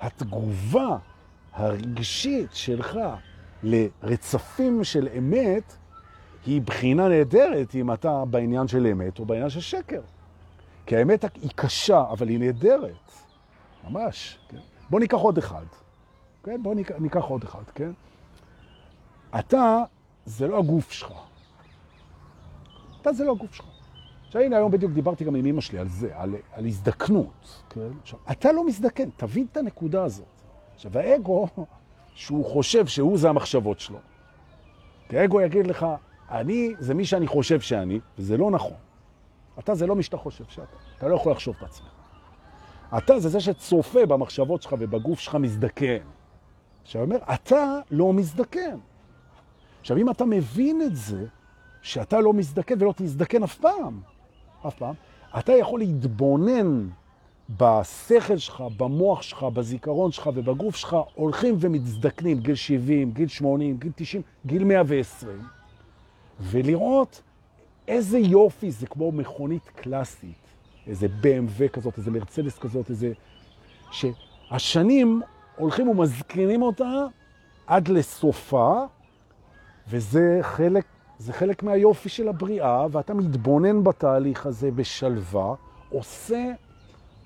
[0.00, 0.96] התגובה
[1.52, 2.98] הרגשית שלך
[3.62, 5.76] לרצפים של אמת
[6.46, 10.00] היא בחינה נהדרת אם אתה בעניין של אמת או בעניין של שקר.
[10.86, 13.10] כי האמת היא קשה, אבל היא נהדרת.
[13.90, 14.38] ממש.
[14.48, 14.58] כן?
[14.90, 15.64] בוא ניקח עוד אחד.
[16.44, 16.62] כן?
[16.62, 17.90] בוא ניקח, ניקח עוד אחד, כן?
[19.38, 19.82] אתה,
[20.26, 21.12] זה לא הגוף שלך.
[23.00, 23.66] אתה זה לא הגוף שלך.
[24.26, 27.62] עכשיו הנה, היום בדיוק דיברתי גם עם אמא שלי על זה, על, על הזדקנות.
[27.70, 27.80] כן?
[28.02, 30.26] עכשיו, אתה לא מזדקן, תבין את הנקודה הזאת.
[30.74, 31.46] עכשיו, האגו,
[32.14, 33.98] שהוא חושב שהוא זה המחשבות שלו.
[35.08, 35.86] כי האגו יגיד לך,
[36.30, 38.76] אני זה מי שאני חושב שאני, וזה לא נכון.
[39.58, 40.76] אתה זה לא מי שאתה חושב שאתה.
[40.98, 41.88] אתה לא יכול לחשוב את עצמך.
[42.98, 46.02] אתה זה זה שצופה במחשבות שלך ובגוף שלך מזדקן.
[46.82, 48.78] עכשיו, אומר, אתה לא מזדקן.
[49.82, 51.26] עכשיו, אם אתה מבין את זה,
[51.82, 54.00] שאתה לא מזדקן ולא תזדקן אף פעם,
[54.66, 54.94] אף פעם,
[55.38, 56.88] אתה יכול להתבונן
[57.56, 63.92] בשכל שלך, במוח שלך, בזיכרון שלך ובגוף שלך, הולכים ומזדקנים, גיל 70, גיל 80, גיל
[63.96, 65.42] 90, גיל 120,
[66.40, 67.22] ולראות
[67.88, 70.46] איזה יופי, זה כמו מכונית קלאסית,
[70.86, 73.12] איזה BMW כזאת, איזה מרצדס כזאת, איזה...
[73.90, 75.22] שהשנים
[75.56, 77.06] הולכים ומזקינים אותה
[77.66, 78.84] עד לסופה,
[79.88, 80.84] וזה חלק,
[81.18, 85.54] זה חלק מהיופי של הבריאה, ואתה מתבונן בתהליך הזה בשלווה,
[85.90, 86.52] עושה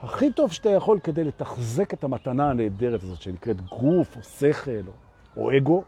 [0.01, 4.93] הכי טוב שאתה יכול כדי לתחזק את המתנה הנהדרת הזאת, שנקראת גוף או שכל או,
[5.43, 5.83] או אגו.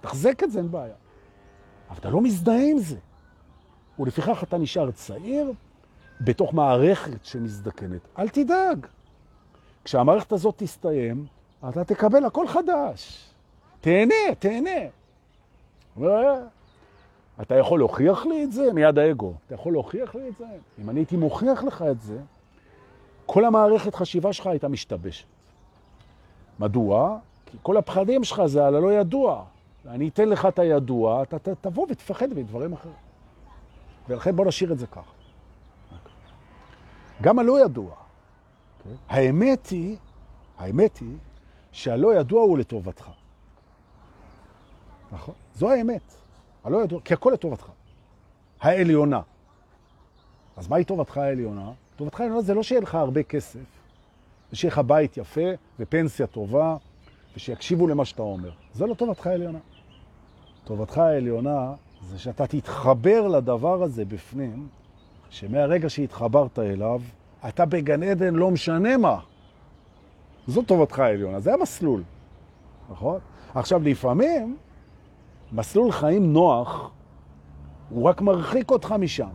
[0.00, 0.94] תחזק את זה, אין בעיה.
[1.90, 2.96] אבל אתה לא מזדהה עם זה.
[3.98, 5.52] ולפיכך אתה נשאר צעיר
[6.20, 8.00] בתוך מערכת שמזדקנת.
[8.18, 8.86] אל תדאג.
[9.84, 11.26] כשהמערכת הזאת תסתיים,
[11.68, 13.30] אתה תקבל הכל חדש.
[13.80, 14.80] תהנה, תהנה.
[17.40, 18.72] אתה יכול להוכיח לי את זה?
[18.72, 19.32] מיד האגו.
[19.46, 20.44] אתה יכול להוכיח לי את זה?
[20.78, 22.18] אם אני הייתי מוכיח לך את זה,
[23.26, 25.26] כל המערכת חשיבה שלך הייתה משתבשת.
[26.58, 27.18] מדוע?
[27.46, 29.44] כי כל הפחדים שלך זה על הלא ידוע.
[29.86, 32.94] אני אתן לך את הידוע, אתה תבוא ותפחד מדברים אחרים.
[34.08, 35.12] ולכן בוא נשאיר את זה ככה.
[37.22, 37.90] גם הלא ידוע.
[37.90, 38.84] Okay.
[38.84, 38.94] כן?
[39.08, 39.96] האמת היא,
[40.58, 41.16] האמת היא
[41.72, 43.10] שהלא ידוע הוא לטובתך.
[45.12, 45.34] נכון?
[45.54, 46.14] זו האמת.
[46.64, 47.66] הלא ידוע, כי הכל לטובתך.
[48.60, 49.20] העליונה.
[50.56, 51.72] אז מהי טובתך העליונה?
[51.96, 53.60] טובתך העליונה זה לא שיהיה לך הרבה כסף,
[54.52, 56.76] ושיהיה לך בית יפה ופנסיה טובה,
[57.36, 58.50] ושיקשיבו למה שאתה אומר.
[58.74, 59.58] זו לא טובתך העליונה.
[60.64, 64.68] טובתך העליונה זה שאתה תתחבר לדבר הזה בפנים,
[65.30, 67.00] שמהרגע שהתחברת אליו,
[67.48, 69.20] אתה בגן עדן לא משנה מה.
[70.46, 72.02] זו טובתך העליונה, זה המסלול,
[72.90, 73.18] נכון?
[73.54, 74.56] עכשיו, לפעמים,
[75.52, 76.90] מסלול חיים נוח,
[77.90, 79.28] הוא רק מרחיק אותך משם.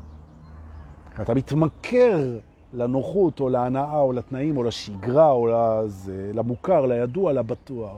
[1.21, 2.39] אתה מתמכר
[2.73, 7.97] לנוחות או להנאה או לתנאים או לשגרה או לזה, למוכר, לידוע, לבטוח.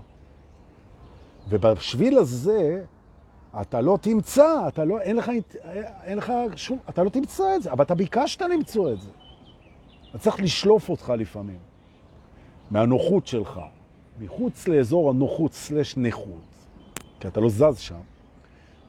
[1.50, 2.84] ובשביל הזה
[3.62, 5.32] אתה לא תמצא, אתה לא, אין לך,
[6.04, 9.10] אין לך שום, אתה לא תמצא את זה, אבל אתה ביקשת למצוא את זה.
[10.10, 11.60] אתה צריך לשלוף אותך לפעמים
[12.72, 13.60] מהנוחות שלך,
[14.20, 16.47] מחוץ לאזור הנוחות סלש נכות,
[17.20, 18.00] כי אתה לא זז שם,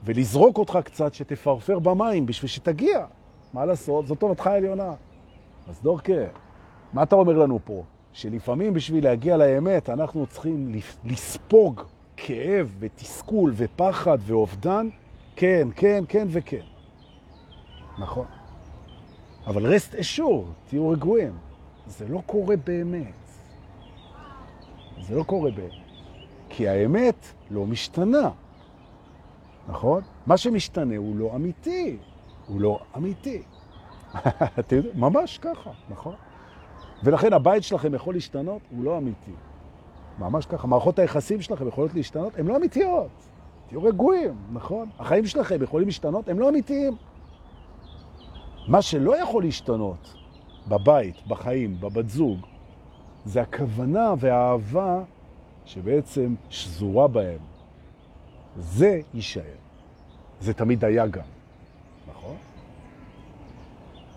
[0.05, 3.07] ולזרוק אותך קצת שתפרפר במים בשביל שתגיע.
[3.53, 4.07] מה לעשות?
[4.07, 4.95] זו טובתך העליונה.
[5.69, 6.13] אז דורקה,
[6.93, 7.83] מה אתה אומר לנו פה?
[8.13, 10.73] שלפעמים בשביל להגיע לאמת אנחנו צריכים
[11.05, 11.83] לספוג
[12.17, 14.89] כאב ותסכול ופחד ואובדן?
[15.37, 16.65] כן, כן, כן וכן.
[17.99, 18.27] נכון.
[19.47, 21.33] אבל רסט אשור, תהיו רגועים.
[21.87, 23.13] זה לא קורה באמת.
[25.01, 25.88] זה לא קורה באמת.
[26.59, 28.31] כי האמת לא משתנה.
[29.69, 30.03] נכון?
[30.27, 31.97] מה שמשתנה הוא לא אמיתי.
[32.47, 33.43] הוא לא אמיתי.
[34.59, 36.15] אתה יודע, ממש ככה, נכון?
[37.03, 39.33] ולכן הבית שלכם יכול להשתנות, הוא לא אמיתי.
[40.19, 40.67] ממש ככה.
[40.67, 43.11] מערכות היחסים שלכם יכולות להשתנות, הן לא אמיתיות.
[43.69, 44.89] תהיו רגועים, נכון?
[44.99, 46.97] החיים שלכם יכולים להשתנות, הם לא אמיתיים.
[48.69, 50.15] מה שלא יכול להשתנות
[50.69, 52.39] בבית, בחיים, בבת זוג,
[53.25, 55.03] זה הכוונה והאהבה
[55.69, 57.39] שבעצם שזורה בהם.
[58.57, 59.43] זה יישאר.
[60.41, 61.23] זה תמיד היה גם.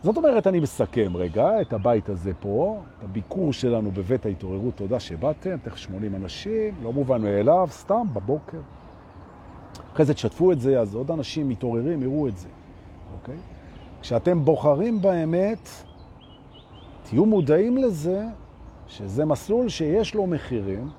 [0.04, 5.00] זאת אומרת, אני מסכם רגע את הבית הזה פה, את הביקור שלנו בבית ההתעוררות, תודה
[5.00, 8.60] שבאתם, תכף 80 אנשים, לא מובן מאליו, סתם בבוקר.
[9.94, 12.48] אחרי זה תשתפו את זה, אז עוד אנשים מתעוררים, יראו את זה,
[13.14, 13.38] אוקיי?
[14.02, 15.70] כשאתם בוחרים באמת,
[17.04, 18.26] תהיו מודעים לזה
[18.88, 20.90] שזה מסלול שיש לו מחירים,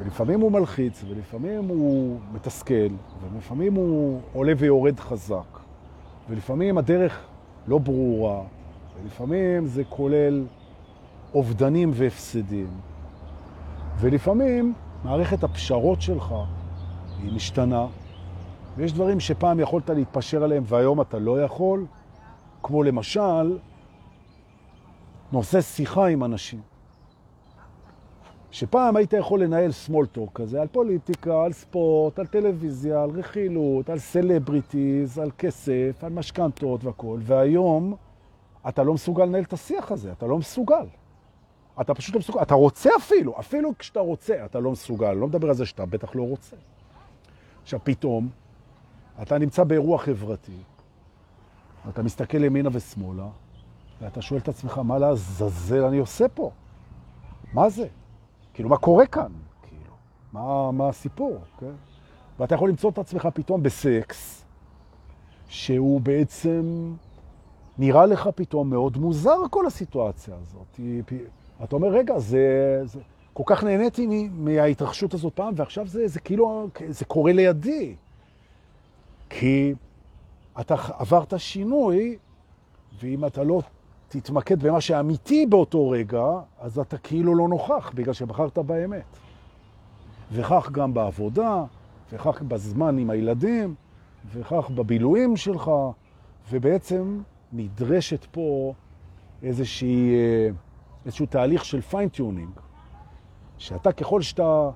[0.00, 2.88] ולפעמים הוא מלחיץ, ולפעמים הוא מתסכל,
[3.22, 5.58] ולפעמים הוא עולה ויורד חזק,
[6.28, 7.26] ולפעמים הדרך
[7.66, 8.42] לא ברורה,
[9.02, 10.46] ולפעמים זה כולל
[11.34, 12.68] אובדנים והפסדים,
[14.00, 16.34] ולפעמים מערכת הפשרות שלך
[17.22, 17.86] היא משתנה,
[18.76, 21.86] ויש דברים שפעם יכולת להתפשר עליהם והיום אתה לא יכול,
[22.62, 23.58] כמו למשל
[25.32, 26.73] נושא שיחה עם אנשים.
[28.54, 33.90] שפעם היית יכול לנהל small talk כזה על פוליטיקה, על ספורט, על טלוויזיה, על רכילות,
[33.90, 37.94] על סלבריטיז, על כסף, על משכנתות והכל, והיום
[38.68, 40.86] אתה לא מסוגל לנהל את השיח הזה, אתה לא מסוגל.
[41.80, 45.12] אתה פשוט לא מסוגל, אתה רוצה אפילו, אפילו כשאתה רוצה, אתה לא מסוגל.
[45.12, 46.56] לא מדבר על זה שאתה בטח לא רוצה.
[47.62, 48.28] עכשיו פתאום,
[49.22, 50.58] אתה נמצא באירוע חברתי,
[51.88, 53.28] אתה מסתכל ימינה ושמאלה,
[54.00, 56.50] ואתה שואל את עצמך, מה לעזאזל אני עושה פה?
[57.52, 57.86] מה זה?
[58.54, 59.32] כאילו, מה קורה כאן?
[59.62, 59.94] כאילו,
[60.32, 61.38] מה, מה הסיפור?
[61.60, 61.72] כן?
[62.38, 64.44] ואתה יכול למצוא את עצמך פתאום בסקס,
[65.48, 66.94] שהוא בעצם
[67.78, 70.80] נראה לך פתאום מאוד מוזר כל הסיטואציה הזאת.
[71.64, 73.00] אתה אומר, רגע, זה, זה
[73.32, 77.94] כל כך נהניתי מההתרחשות הזאת פעם, ועכשיו זה, זה כאילו, זה קורה לידי.
[79.30, 79.74] כי
[80.60, 82.16] אתה עברת שינוי,
[83.00, 83.60] ואם אתה לא
[84.20, 86.24] תתמקד במה שאמיתי באותו רגע,
[86.60, 89.16] אז אתה כאילו לא נוכח, בגלל שבחרת באמת.
[90.32, 91.64] וכך גם בעבודה,
[92.12, 93.74] וכך בזמן עם הילדים,
[94.32, 95.70] וכך בבילויים שלך,
[96.50, 97.20] ובעצם
[97.52, 98.74] נדרשת פה
[99.42, 100.48] איזושהי, אה,
[101.06, 102.50] איזשהו תהליך של fine-tuning,
[103.58, 104.70] שאתה ככל שאתה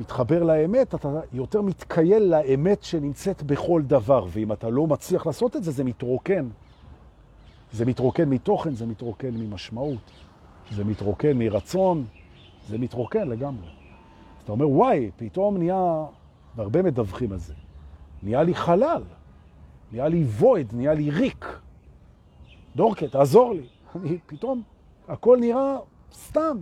[0.00, 5.64] מתחבר לאמת, אתה יותר מתקייל לאמת שנמצאת בכל דבר, ואם אתה לא מצליח לעשות את
[5.64, 6.48] זה, זה מתרוקן.
[7.72, 10.10] זה מתרוקן מתוכן, זה מתרוקן ממשמעות,
[10.70, 12.04] זה מתרוקן מרצון,
[12.68, 13.68] זה מתרוקן לגמרי.
[13.68, 16.04] אז אתה אומר, וואי, פתאום נהיה,
[16.56, 17.54] והרבה מדווחים על זה,
[18.22, 19.02] נהיה לי חלל,
[19.92, 21.46] נהיה לי וויד, נהיה לי ריק.
[22.76, 23.66] דורקה, תעזור לי.
[23.96, 24.62] אני פתאום,
[25.08, 25.76] הכל נראה
[26.12, 26.58] סתם.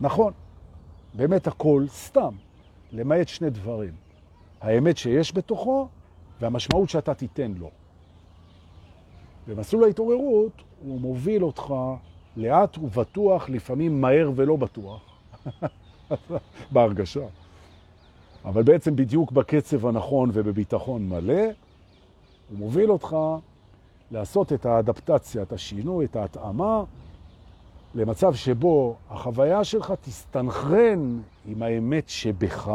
[0.00, 0.32] נכון,
[1.14, 2.34] באמת הכל סתם,
[2.92, 3.94] למעט שני דברים.
[4.60, 5.88] האמת שיש בתוכו
[6.40, 7.70] והמשמעות שאתה תיתן לו.
[9.50, 10.52] במסלול ההתעוררות
[10.84, 11.74] הוא מוביל אותך
[12.36, 15.00] לאט ובטוח, לפעמים מהר ולא בטוח,
[16.72, 17.26] בהרגשה.
[18.44, 21.42] אבל בעצם בדיוק בקצב הנכון ובביטחון מלא,
[22.50, 23.16] הוא מוביל אותך
[24.10, 26.82] לעשות את האדפטציה, את השינוי, את ההתאמה,
[27.94, 32.70] למצב שבו החוויה שלך תסתנכרן עם האמת שבך,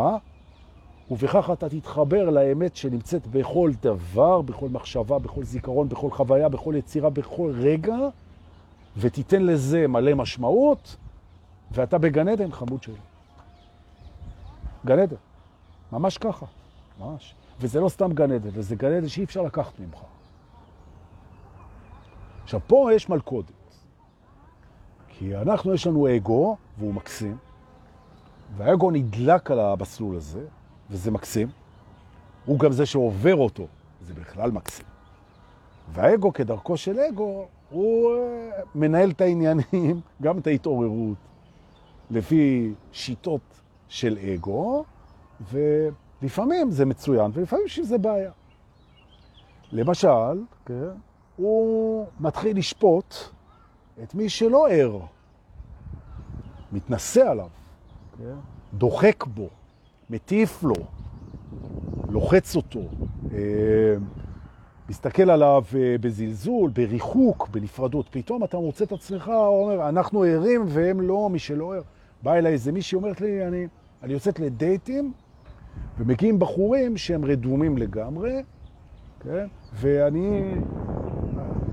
[1.11, 7.09] ובכך אתה תתחבר לאמת שנמצאת בכל דבר, בכל מחשבה, בכל זיכרון, בכל חוויה, בכל יצירה,
[7.09, 7.97] בכל רגע,
[8.97, 10.95] ותיתן לזה מלא משמעות,
[11.71, 12.95] ואתה בגן עדן, חמוד שלי.
[14.85, 15.15] גן עדן.
[15.91, 16.45] ממש ככה.
[16.99, 17.35] ממש.
[17.59, 19.97] וזה לא סתם גן עדן, וזה גן עדן שאי אפשר לקחת ממך.
[22.43, 23.51] עכשיו, פה יש מלכודת.
[25.07, 27.37] כי אנחנו, יש לנו אגו, והוא מקסים,
[28.57, 30.45] והאגו נדלק על המסלול הזה,
[30.89, 31.47] וזה מקסים.
[32.45, 33.67] הוא גם זה שעובר אותו,
[34.01, 34.85] זה בכלל מקסים.
[35.93, 41.17] והאגו, כדרכו של אגו, הוא אה, מנהל את העניינים, גם את ההתעוררות,
[42.11, 44.83] לפי שיטות של אגו,
[45.51, 48.31] ולפעמים זה מצוין, ולפעמים שזה בעיה.
[49.71, 50.89] למשל, כן,
[51.35, 53.15] הוא מתחיל לשפוט
[54.03, 54.99] את מי שלא ער,
[56.71, 57.49] מתנסה עליו,
[58.17, 58.35] כן?
[58.73, 59.49] דוחק בו,
[60.09, 60.75] מטיף לו,
[62.09, 62.81] לוחץ אותו,
[63.33, 63.95] אה,
[64.89, 68.07] מסתכל עליו אה, בזלזול, בריחוק, בנפרדות.
[68.11, 71.81] פתאום אתה מוצא את עצמך, אומר, אנחנו ערים והם לא, מי שלא ער.
[72.23, 73.67] בא אליי איזה מישהי, אומרת לי, אני,
[74.03, 75.13] אני יוצאת לדייטים,
[75.97, 78.43] ומגיעים בחורים שהם רדומים לגמרי,
[79.19, 79.47] כן?
[79.73, 80.53] ואני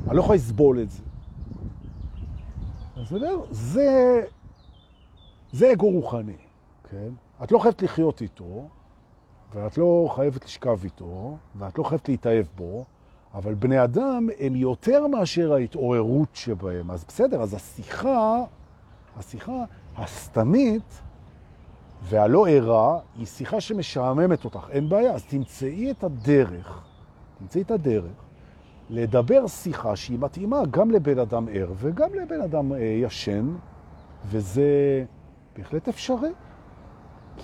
[0.09, 1.03] אני לא יכול לסבול את זה.
[2.97, 3.17] אז
[3.51, 4.21] זה,
[5.53, 6.37] זה אגו רוחני,
[6.91, 7.09] כן?
[7.43, 8.69] את לא חייבת לחיות איתו,
[9.55, 12.85] ואת לא חייבת לשכב איתו, ואת לא חייבת להתאהב בו,
[13.35, 16.91] אבל בני אדם הם יותר מאשר ההתעוררות שבהם.
[16.91, 18.37] אז בסדר, אז השיחה,
[19.17, 19.65] השיחה
[19.97, 21.03] הסתמית
[22.03, 25.13] והלא ערה היא שיחה שמשעממת אותך, אין בעיה.
[25.13, 26.83] אז תמצאי את הדרך,
[27.39, 28.13] תמצאי את הדרך
[28.91, 33.55] לדבר שיחה שהיא מתאימה גם לבן אדם ער וגם לבן אדם אה, ישן,
[34.27, 35.05] וזה
[35.57, 36.31] בהחלט אפשרי.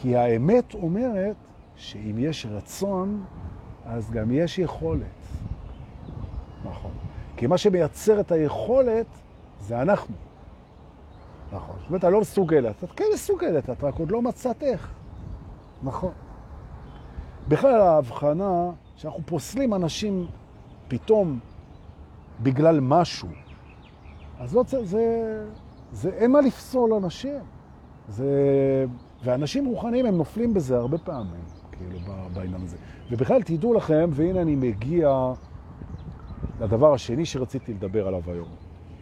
[0.02, 1.36] כי האמת אומרת
[1.76, 3.24] שאם יש רצון,
[3.84, 5.06] אז גם יש יכולת.
[6.64, 6.90] נכון.
[7.36, 9.06] כי מה שמייצר את היכולת
[9.60, 10.14] זה אנחנו.
[11.52, 11.76] נכון.
[11.78, 12.84] זאת אומרת, אתה לא מסוגלת.
[12.84, 14.90] את כן מסוגלת, את רק עוד לא מצאת איך.
[15.82, 16.12] נכון.
[17.48, 20.26] בכלל ההבחנה שאנחנו פוסלים אנשים
[20.88, 21.38] פתאום
[22.42, 23.28] בגלל משהו,
[24.40, 25.04] אז לא צריך, זה,
[25.92, 27.40] זה, אין מה לפסול אנשים.
[28.08, 28.26] זה,
[29.24, 31.98] ואנשים רוחניים הם נופלים בזה הרבה פעמים, כאילו,
[32.32, 32.76] בעניין הזה.
[33.10, 35.32] ובכלל, תדעו לכם, והנה אני מגיע
[36.60, 38.48] לדבר השני שרציתי לדבר עליו היום.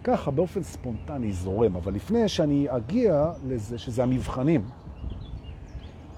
[0.04, 4.64] ככה, באופן ספונטני, זורם, אבל לפני שאני אגיע לזה, שזה המבחנים,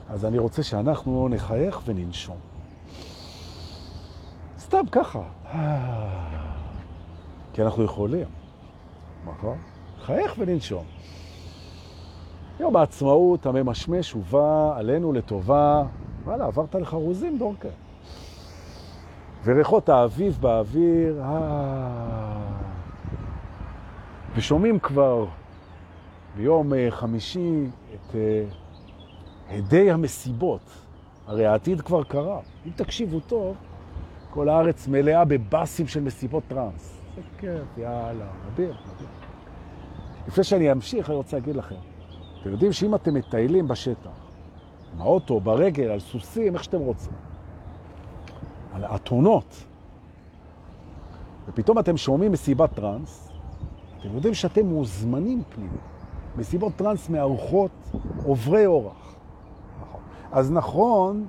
[0.09, 2.37] אז אני רוצה שאנחנו נחייך וננשום.
[4.59, 5.23] סתם ככה.
[7.53, 8.27] כי אנחנו יכולים,
[9.27, 9.59] נכון?
[10.01, 10.85] חייך וננשום.
[12.61, 15.83] יום העצמאות הממשמש ובא עלינו לטובה.
[16.25, 17.69] וואלה, עברת לך רוזים, דורקה.
[19.45, 22.49] וריחות האביב באוויר, אה...
[24.35, 25.27] ושומעים כבר
[26.37, 28.45] ביום אה, חמישי את אה,
[29.51, 30.61] הדי המסיבות.
[31.27, 32.41] הרי העתיד כבר קרה.
[32.67, 33.57] אם תקשיבו טוב,
[34.31, 37.01] כל הארץ מלאה בבאסים של מסיבות טראנס.
[37.17, 39.09] זה כיף, יאללה, מדהים, מדהים.
[40.29, 41.75] לפני שאני אמשיך, אני רוצה להגיד לכם,
[42.41, 44.11] אתם יודעים שאם אתם מטיילים בשטח,
[44.95, 47.13] עם האוטו, ברגל, על סוסים, איך שאתם רוצים,
[48.73, 49.65] על אתונות,
[51.49, 53.33] ופתאום אתם שומעים מסיבת טראנס,
[54.01, 55.79] אתם יודעים שאתם מוזמנים פנימה.
[56.37, 57.71] מסיבות טראנס מארחות
[58.25, 59.15] עוברי אורח.
[59.81, 60.01] נכון.
[60.33, 61.27] אז נכון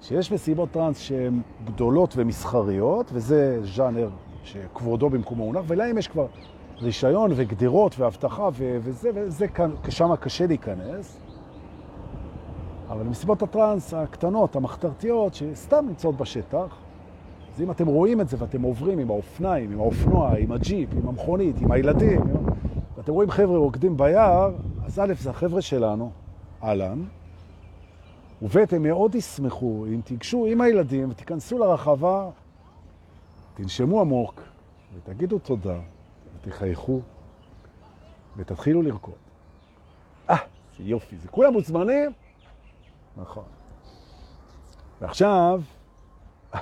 [0.00, 4.10] שיש מסיבות טראנס שהן גדולות ומסחריות, וזה ז'אנר
[4.44, 6.26] שכבודו במקומו הונח, ולהם יש כבר
[6.82, 11.20] רישיון וגדרות והבטחה וזה, וזה כאן, שם קשה להיכנס.
[12.88, 16.76] אבל מסיבות הטראנס הקטנות, המחתרתיות, שסתם נמצאות בשטח,
[17.54, 21.08] אז אם אתם רואים את זה ואתם עוברים עם האופניים, עם האופנוע, עם הג'יפ, עם
[21.08, 22.20] המכונית, עם הילדים,
[22.96, 24.50] ואתם רואים חבר'ה רוקדים ביער,
[24.84, 26.10] אז א', זה החבר'ה שלנו,
[26.62, 27.02] אהלן,
[28.42, 32.28] וב', הם מאוד ישמחו אם תיגשו עם הילדים ותיכנסו לרחבה,
[33.54, 34.42] תנשמו עמוק
[34.94, 35.78] ותגידו תודה
[36.44, 37.00] ותחייכו
[38.36, 39.14] ותתחילו לרקוד.
[40.30, 40.36] אה,
[40.78, 42.12] זה יופי, זה כולם מוזמנים?
[43.16, 43.44] נכון.
[45.00, 45.60] ועכשיו,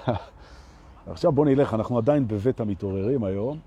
[1.07, 3.59] עכשיו בוא נלך, אנחנו עדיין בבית המתעוררים היום.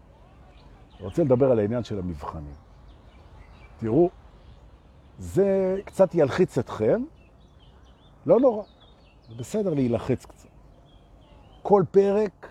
[0.98, 2.54] אני רוצה לדבר על העניין של המבחנים.
[3.78, 4.10] תראו,
[5.20, 7.04] זה קצת ילחיץ אתכם,
[8.26, 8.64] לא נורא,
[9.30, 10.48] זה בסדר להילחץ קצת.
[11.62, 12.51] כל פרק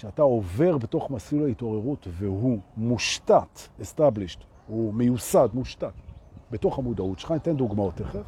[0.00, 5.92] שאתה עובר בתוך מסלול ההתעוררות והוא מושתת, established, הוא מיוסד, מושתת,
[6.50, 8.22] בתוך המודעות שלך, ניתן דוגמאות תכף,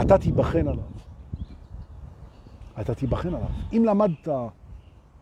[0.00, 0.82] אתה תיבחן עליו.
[2.80, 3.48] אתה תיבחן עליו.
[3.72, 4.28] אם למדת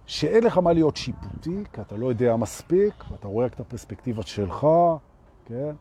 [0.06, 4.22] שאין לך מה להיות שיפוטי, כי אתה לא יודע מספיק, ואתה רואה רק את הפרספקטיבה
[4.22, 4.66] שלך,
[5.44, 5.74] כן?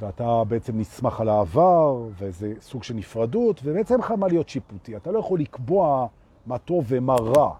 [0.00, 4.96] ואתה בעצם נסמך על העבר, וזה סוג של נפרדות, ובעצם אין לך מה להיות שיפוטי.
[4.96, 6.06] אתה לא יכול לקבוע
[6.50, 7.54] מה טוב ומה רע.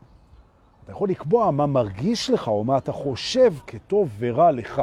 [0.84, 4.82] אתה יכול לקבוע מה מרגיש לך, או מה אתה חושב כטוב ורע לך.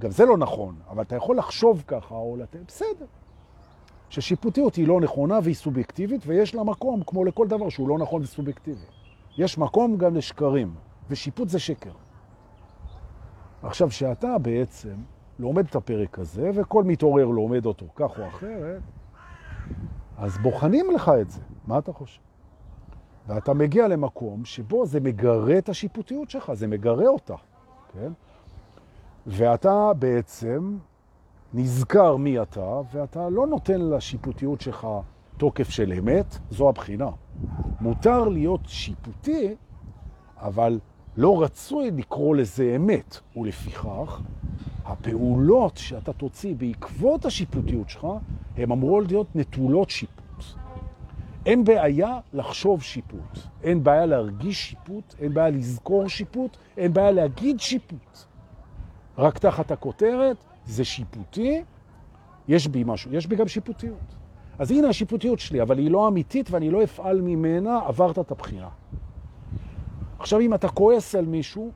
[0.00, 3.06] גם זה לא נכון, אבל אתה יכול לחשוב ככה, או לתת, בסדר.
[4.08, 8.22] ששיפוטיות היא לא נכונה והיא סובייקטיבית, ויש לה מקום, כמו לכל דבר שהוא לא נכון
[8.22, 8.86] וסובייקטיבי.
[9.38, 10.74] יש מקום גם לשקרים,
[11.10, 11.92] ושיפוט זה שקר.
[13.62, 14.94] עכשיו, שאתה בעצם
[15.38, 18.82] לומד את הפרק הזה, וכל מתעורר לומד אותו כך או אחרת,
[20.18, 21.40] אז בוחנים לך את זה.
[21.66, 22.29] מה אתה חושב?
[23.30, 27.34] ואתה מגיע למקום שבו זה מגרה את השיפוטיות שלך, זה מגרה אותה,
[27.92, 28.12] כן?
[29.26, 30.76] ואתה בעצם
[31.54, 34.86] נזכר מי אתה, ואתה לא נותן לשיפוטיות שלך
[35.36, 37.10] תוקף של אמת, זו הבחינה.
[37.80, 39.54] מותר להיות שיפוטי,
[40.36, 40.78] אבל
[41.16, 44.20] לא רצוי לקרוא לזה אמת, ולפיכך
[44.84, 48.06] הפעולות שאתה תוציא בעקבות השיפוטיות שלך,
[48.56, 50.29] הן אמורות להיות נטולות שיפוט.
[51.46, 57.60] אין בעיה לחשוב שיפוט, אין בעיה להרגיש שיפוט, אין בעיה לזכור שיפוט, אין בעיה להגיד
[57.60, 58.18] שיפוט.
[59.18, 60.36] רק תחת הכותרת,
[60.66, 61.62] זה שיפוטי,
[62.48, 64.16] יש בי משהו, יש בי גם שיפוטיות.
[64.58, 68.68] אז הנה השיפוטיות שלי, אבל היא לא אמיתית ואני לא אפעל ממנה, עברת את הבחירה.
[70.18, 71.70] עכשיו, אם אתה כועס על מישהו,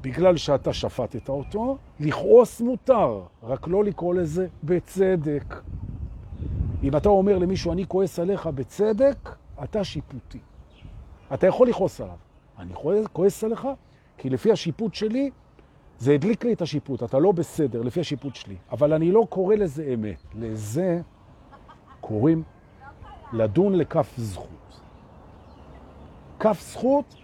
[0.00, 5.54] בגלל שאתה שפטת אותו, לכעוס מותר, רק לא לקרוא לזה בצדק.
[6.82, 10.38] אם אתה אומר למישהו, אני כועס עליך בצדק, אתה שיפוטי.
[11.34, 12.16] אתה יכול לכעוס עליו.
[12.58, 12.72] אני
[13.12, 13.68] כועס עליך,
[14.18, 15.30] כי לפי השיפוט שלי,
[15.98, 17.02] זה הדליק לי את השיפוט.
[17.02, 18.56] אתה לא בסדר, לפי השיפוט שלי.
[18.72, 20.22] אבל אני לא קורא לזה אמת.
[20.34, 21.00] לזה
[22.00, 22.42] קוראים
[23.32, 24.80] לדון לכף זכות.
[26.40, 27.14] כף זכות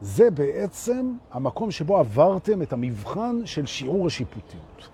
[0.00, 4.88] זה בעצם המקום שבו עברתם את המבחן של שיעור השיפוטיות.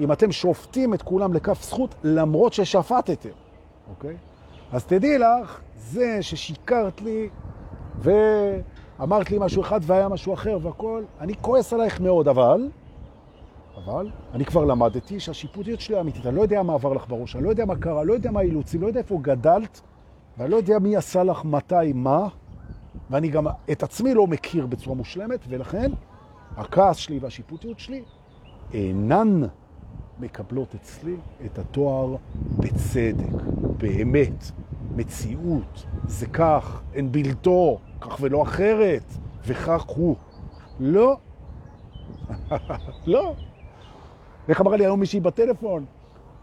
[0.00, 3.28] אם אתם שופטים את כולם לכף זכות, למרות ששפטתם,
[3.90, 4.16] אוקיי?
[4.72, 7.28] אז תדעי לך, זה ששיקרת לי
[7.98, 12.68] ואמרת לי משהו אחד והיה משהו אחר והכל, אני כועס עלייך מאוד, אבל,
[13.76, 17.44] אבל, אני כבר למדתי שהשיפוטיות שלי אמיתית, אני לא יודע מה עבר לך בראש, אני
[17.44, 19.80] לא יודע מה קרה, לא יודע מה האילוצים, לא יודע איפה גדלת,
[20.38, 22.28] ואני לא יודע מי עשה לך מתי מה,
[23.10, 25.92] ואני גם את עצמי לא מכיר בצורה מושלמת, ולכן
[26.56, 28.02] הכעס שלי והשיפוטיות שלי
[28.72, 29.42] אינן
[30.20, 32.16] מקבלות אצלי את התואר
[32.58, 33.42] בצדק,
[33.78, 34.50] באמת,
[34.96, 39.02] מציאות, זה כך, אין בלתו, כך ולא אחרת,
[39.46, 40.16] וכך הוא.
[40.80, 41.16] לא.
[43.06, 43.34] לא.
[44.48, 45.84] איך אמרה לי היום מישהי בטלפון?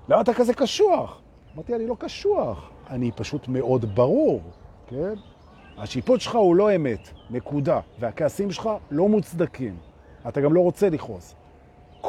[0.10, 1.22] למה אתה כזה קשוח?
[1.56, 4.42] אמרתי, אני לא קשוח, אני פשוט מאוד ברור,
[4.88, 5.14] כן?
[5.78, 7.80] השיפוט שלך הוא לא אמת, נקודה.
[8.00, 9.78] והכעסים שלך לא מוצדקים.
[10.28, 11.36] אתה גם לא רוצה לכעוס.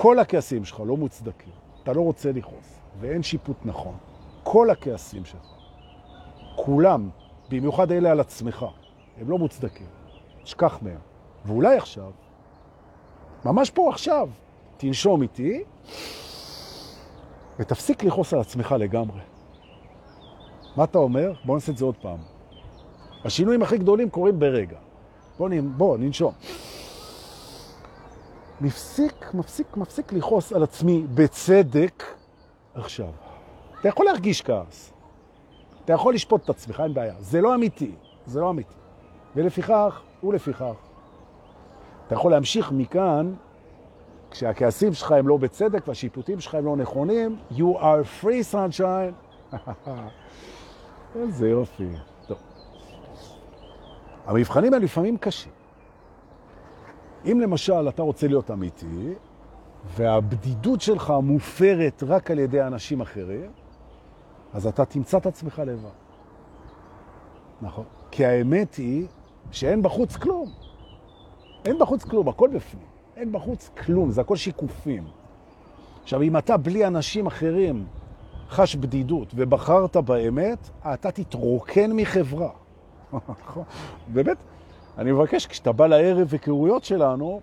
[0.00, 1.52] כל הכעסים שלך לא מוצדקים.
[1.82, 3.96] אתה לא רוצה לכעוס, ואין שיפוט נכון.
[4.42, 5.46] כל הכעסים שלך,
[6.56, 7.08] כולם,
[7.50, 8.66] במיוחד אלה על עצמך,
[9.20, 9.86] הם לא מוצדקים.
[10.44, 10.98] שכח מהם.
[11.44, 12.10] ואולי עכשיו,
[13.44, 14.28] ממש פה עכשיו,
[14.76, 15.64] תנשום איתי,
[17.58, 19.20] ותפסיק לכעוס על עצמך לגמרי.
[20.76, 21.32] מה אתה אומר?
[21.44, 22.18] בוא נעשה את זה עוד פעם.
[23.24, 24.78] השינויים הכי גדולים קורים ברגע.
[25.38, 26.32] בוא, בוא ננשום.
[28.60, 32.04] מפסיק, מפסיק, מפסיק לכעוס על עצמי בצדק
[32.74, 33.10] עכשיו.
[33.80, 34.92] אתה יכול להרגיש כעס.
[35.84, 37.14] אתה יכול לשפוט את עצמך, אין בעיה.
[37.18, 37.92] זה לא אמיתי,
[38.26, 38.74] זה לא אמיתי.
[39.36, 40.74] ולפיכך, ולפיכך,
[42.06, 43.34] אתה יכול להמשיך מכאן,
[44.30, 49.54] כשהכעסים שלך הם לא בצדק והשיפוטים שלך הם לא נכונים, you are free sunshine.
[51.16, 51.88] איזה יופי.
[52.26, 52.38] טוב.
[54.26, 55.57] המבחנים הם לפעמים קשים.
[57.24, 59.14] אם למשל אתה רוצה להיות אמיתי,
[59.96, 63.50] והבדידות שלך מופרת רק על ידי אנשים אחרים,
[64.54, 65.88] אז אתה תמצא את עצמך לבד.
[67.62, 67.84] נכון.
[68.10, 69.06] כי האמת היא
[69.50, 70.52] שאין בחוץ כלום.
[71.64, 72.86] אין בחוץ כלום, הכל בפנים.
[73.16, 75.04] אין בחוץ כלום, זה הכל שיקופים.
[76.02, 77.86] עכשיו, אם אתה בלי אנשים אחרים
[78.48, 82.50] חש בדידות ובחרת באמת, אתה תתרוקן מחברה.
[83.42, 83.64] נכון.
[84.08, 84.36] באמת,
[84.98, 87.40] אני מבקש, כשאתה בא לערב וקרויות שלנו,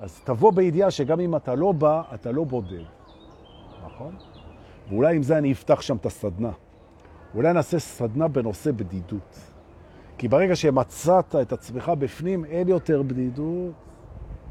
[0.00, 2.84] אז תבוא בידיעה שגם אם אתה לא בא, אתה לא בודד.
[3.86, 4.16] נכון?
[4.88, 6.50] ואולי עם זה אני אפתח שם את הסדנה.
[7.34, 9.38] אולי נעשה סדנה בנושא בדידות.
[10.18, 13.72] כי ברגע שמצאת את עצמך בפנים, אין יותר בדידות,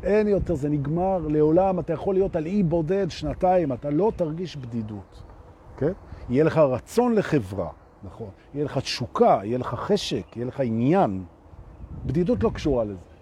[0.04, 4.58] אין יותר, זה נגמר לעולם, אתה יכול להיות על אי בודד שנתיים, אתה לא תרגיש
[4.58, 5.24] בדידות,
[5.78, 5.92] כן?
[6.30, 7.70] יהיה לך רצון לחברה,
[8.04, 8.30] נכון?
[8.54, 11.24] יהיה לך תשוקה, יהיה לך חשק, יהיה לך עניין.
[12.06, 13.14] בדידות לא קשורה לזה.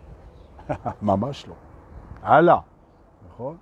[1.01, 1.53] ממש לא.
[2.21, 2.59] הלאה,
[3.29, 3.57] נכון?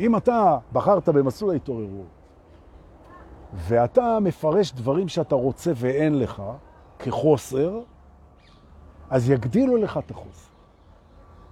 [0.00, 2.06] אם אתה בחרת במסלול ההתעוררות,
[3.54, 6.42] ואתה מפרש דברים שאתה רוצה ואין לך
[6.98, 7.80] כחוסר,
[9.10, 10.50] אז יגדילו לך את החוסר.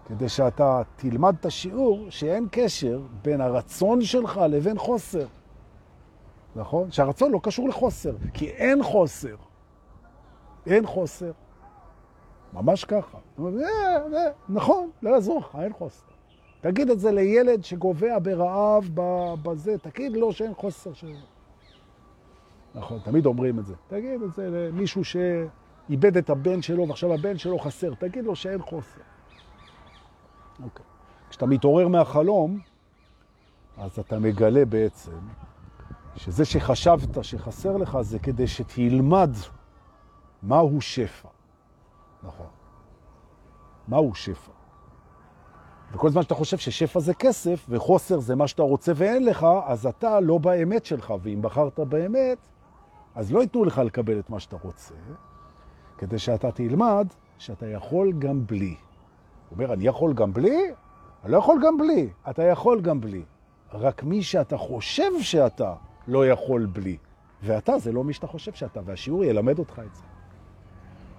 [0.06, 5.26] כדי שאתה תלמד את השיעור שאין קשר בין הרצון שלך לבין חוסר.
[6.56, 6.90] נכון?
[6.90, 9.36] שהרצון לא קשור לחוסר, כי אין חוסר.
[10.66, 11.30] אין חוסר.
[12.54, 13.18] ממש ככה.
[13.38, 16.04] אה, אה, נכון, לא יעזור לך, אין חוסר.
[16.60, 18.90] תגיד את זה לילד שגובע ברעב
[19.42, 21.14] בזה, תגיד לו שאין חוסר של...
[22.74, 23.74] נכון, תמיד אומרים את זה.
[23.88, 28.62] תגיד את זה למישהו שאיבד את הבן שלו ועכשיו הבן שלו חסר, תגיד לו שאין
[28.62, 29.00] חוסר.
[30.64, 30.84] אוקיי.
[31.30, 32.58] כשאתה מתעורר מהחלום,
[33.76, 35.18] אז אתה מגלה בעצם
[36.16, 39.30] שזה שחשבת שחסר לך זה כדי שתלמד
[40.42, 41.33] מהו שפע.
[42.24, 42.46] נכון.
[43.88, 44.52] מהו שפע?
[45.92, 49.86] וכל זמן שאתה חושב ששפע זה כסף וחוסר זה מה שאתה רוצה ואין לך, אז
[49.86, 52.38] אתה לא באמת שלך, ואם בחרת באמת,
[53.14, 54.94] אז לא ייתנו לך לקבל את מה שאתה רוצה,
[55.98, 57.06] כדי שאתה תלמד
[57.38, 58.76] שאתה יכול גם בלי.
[59.48, 60.58] הוא אומר, אני יכול גם בלי?
[61.24, 62.10] אני לא יכול גם בלי.
[62.30, 63.22] אתה יכול גם בלי.
[63.72, 65.74] רק מי שאתה חושב שאתה
[66.08, 66.96] לא יכול בלי.
[67.42, 70.02] ואתה זה לא מי שאתה חושב שאתה, והשיעור ילמד אותך את זה.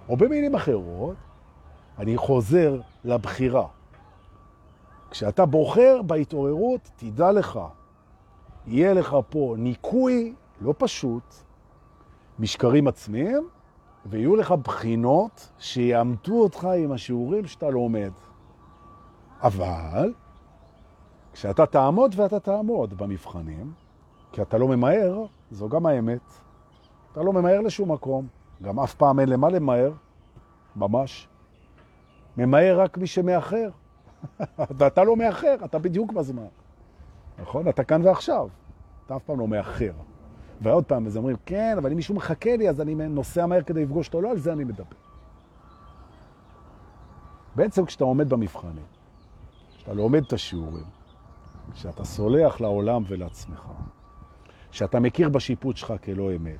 [0.08, 1.16] או במילים אחרות,
[1.98, 3.66] אני חוזר לבחירה.
[5.10, 7.60] כשאתה בוחר בהתעוררות, תדע לך,
[8.66, 11.34] יהיה לך פה ניקוי לא פשוט,
[12.38, 13.48] משקרים עצמיים,
[14.06, 18.12] ויהיו לך בחינות שיעמדו אותך עם השיעורים שאתה לומד.
[19.42, 20.12] אבל
[21.32, 23.72] כשאתה תעמוד ואתה תעמוד במבחנים,
[24.32, 26.32] כי אתה לא ממהר, זו גם האמת.
[27.12, 28.26] אתה לא ממהר לשום מקום,
[28.62, 29.92] גם אף פעם אין למה למהר,
[30.76, 31.28] ממש.
[32.36, 33.68] ממהר רק מי שמאחר.
[34.78, 36.46] ואתה לא מאחר, אתה בדיוק בזמן.
[37.38, 37.68] נכון?
[37.68, 38.48] אתה כאן ועכשיו.
[39.06, 39.92] אתה אף פעם לא מאחר.
[40.60, 43.82] ועוד פעם, אז אומרים, כן, אבל אם מישהו מחכה לי, אז אני נוסע מהר כדי
[43.82, 44.20] לפגוש אותו.
[44.20, 44.84] לא על זה אני מדבר.
[47.54, 48.84] בעצם כשאתה עומד במבחנים,
[49.76, 50.84] כשאתה לומד את השיעורים,
[51.72, 53.68] כשאתה סולח לעולם ולעצמך,
[54.70, 56.58] כשאתה מכיר בשיפוט שלך כלא אמת,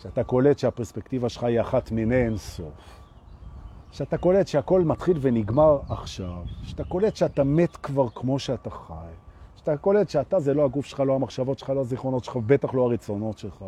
[0.00, 3.00] כשאתה קולט שהפרספקטיבה שלך היא אחת מיני אינסוף,
[3.90, 8.94] כשאתה קולט שהכל מתחיל ונגמר עכשיו, כשאתה קולט שאתה מת כבר כמו שאתה חי,
[9.54, 12.82] כשאתה קולט שאתה זה לא הגוף שלך, לא המחשבות שלך, לא הזיכרונות שלך, בטח לא
[12.82, 13.64] הרצונות שלך,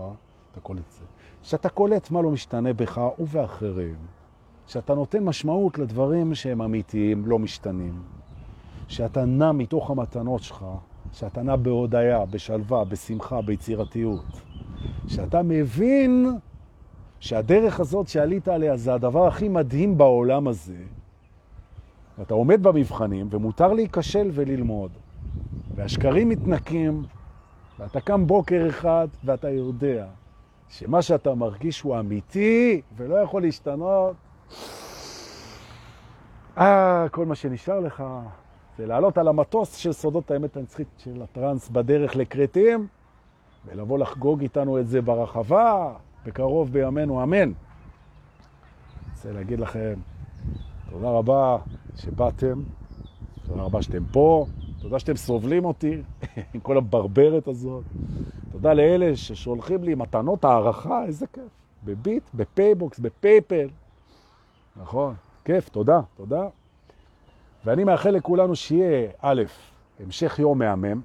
[0.52, 1.04] אתה קולט זה.
[1.42, 3.96] כשאתה קולט מה לא משתנה בך ובאחרים,
[4.66, 8.02] כשאתה נותן משמעות לדברים שהם אמיתיים, לא משתנים,
[8.88, 10.64] שאתה נע מתוך המתנות שלך,
[11.12, 14.42] שאתה נע בהודעה, בשלווה, בשמחה, ביצירתיות,
[15.06, 16.26] שאתה מבין
[17.20, 20.76] שהדרך הזאת שעלית עליה זה הדבר הכי מדהים בעולם הזה,
[22.18, 24.90] ואתה עומד במבחנים ומותר להיכשל וללמוד,
[25.74, 27.02] והשקרים מתנקים,
[27.78, 30.06] ואתה קם בוקר אחד ואתה יודע
[30.68, 34.16] שמה שאתה מרגיש הוא אמיתי ולא יכול להשתנות.
[36.58, 38.04] אה, כל מה שנשאר לך
[38.78, 42.86] זה לעלות על המטוס של סודות האמת הנצחית של הטרנס בדרך לקרטים,
[43.66, 45.94] ולבוא לחגוג איתנו את זה ברחבה,
[46.26, 47.52] בקרוב בימינו, אמן.
[49.12, 49.94] רוצה להגיד לכם
[50.90, 51.58] תודה רבה
[51.96, 52.62] שבאתם,
[53.46, 54.46] תודה רבה שאתם פה,
[54.80, 56.02] תודה שאתם סובלים אותי
[56.54, 57.84] עם כל הברברת הזאת.
[58.52, 61.44] תודה לאלה ששולחים לי מתנות הערכה, איזה כיף.
[61.84, 63.68] בביט, בפייבוקס, בפייפל.
[64.76, 65.14] נכון,
[65.44, 66.48] כיף, תודה, תודה.
[67.64, 69.42] ואני מאחל לכולנו שיהיה, א',
[70.00, 71.00] המשך יום מהמם,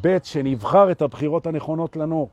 [0.00, 2.28] ב', שנבחר את הבחירות הנכונות לנו.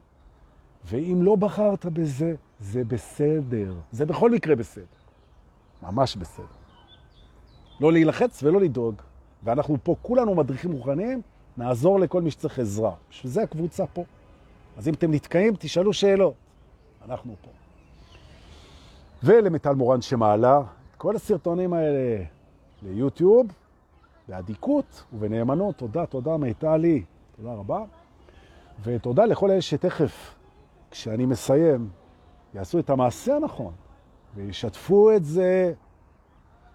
[0.85, 3.73] ואם לא בחרת בזה, זה בסדר.
[3.91, 4.85] זה בכל מקרה בסדר.
[5.83, 6.45] ממש בסדר.
[7.79, 8.95] לא להילחץ ולא לדאוג.
[9.43, 11.21] ואנחנו פה כולנו מדריכים מוכנים,
[11.57, 12.93] נעזור לכל מי שצריך עזרה.
[13.09, 14.03] בשביל זה הקבוצה פה.
[14.77, 16.33] אז אם אתם נתקעים, תשאלו שאלות.
[17.05, 17.49] אנחנו פה.
[19.23, 20.61] ולמטל מורן שמעלה
[20.97, 22.23] כל הסרטונים האלה
[22.83, 23.47] ליוטיוב,
[24.27, 25.75] באדיקות ובנאמנות.
[25.75, 27.03] תודה, תודה מיטלי,
[27.35, 27.83] תודה רבה.
[28.83, 30.35] ותודה לכל אלה שתכף,
[30.91, 31.89] כשאני מסיים,
[32.53, 33.73] יעשו את המעשה הנכון
[34.35, 35.73] וישתפו את זה,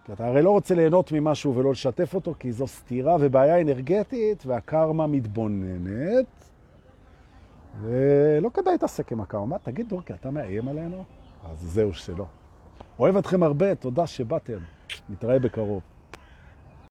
[0.05, 4.47] כי אתה הרי לא רוצה ליהנות ממשהו ולא לשתף אותו, כי זו סתירה ובעיה אנרגטית
[4.47, 6.27] והקרמה מתבוננת.
[7.81, 9.59] ולא כדאי להתעסק עם הקרמה.
[9.59, 11.05] תגיד, דורקי, אתה מאיים עלינו?
[11.45, 12.27] אז זהו שלא.
[12.99, 14.59] אוהב אתכם הרבה, תודה שבאתם.
[15.09, 15.83] נתראה בקרוב.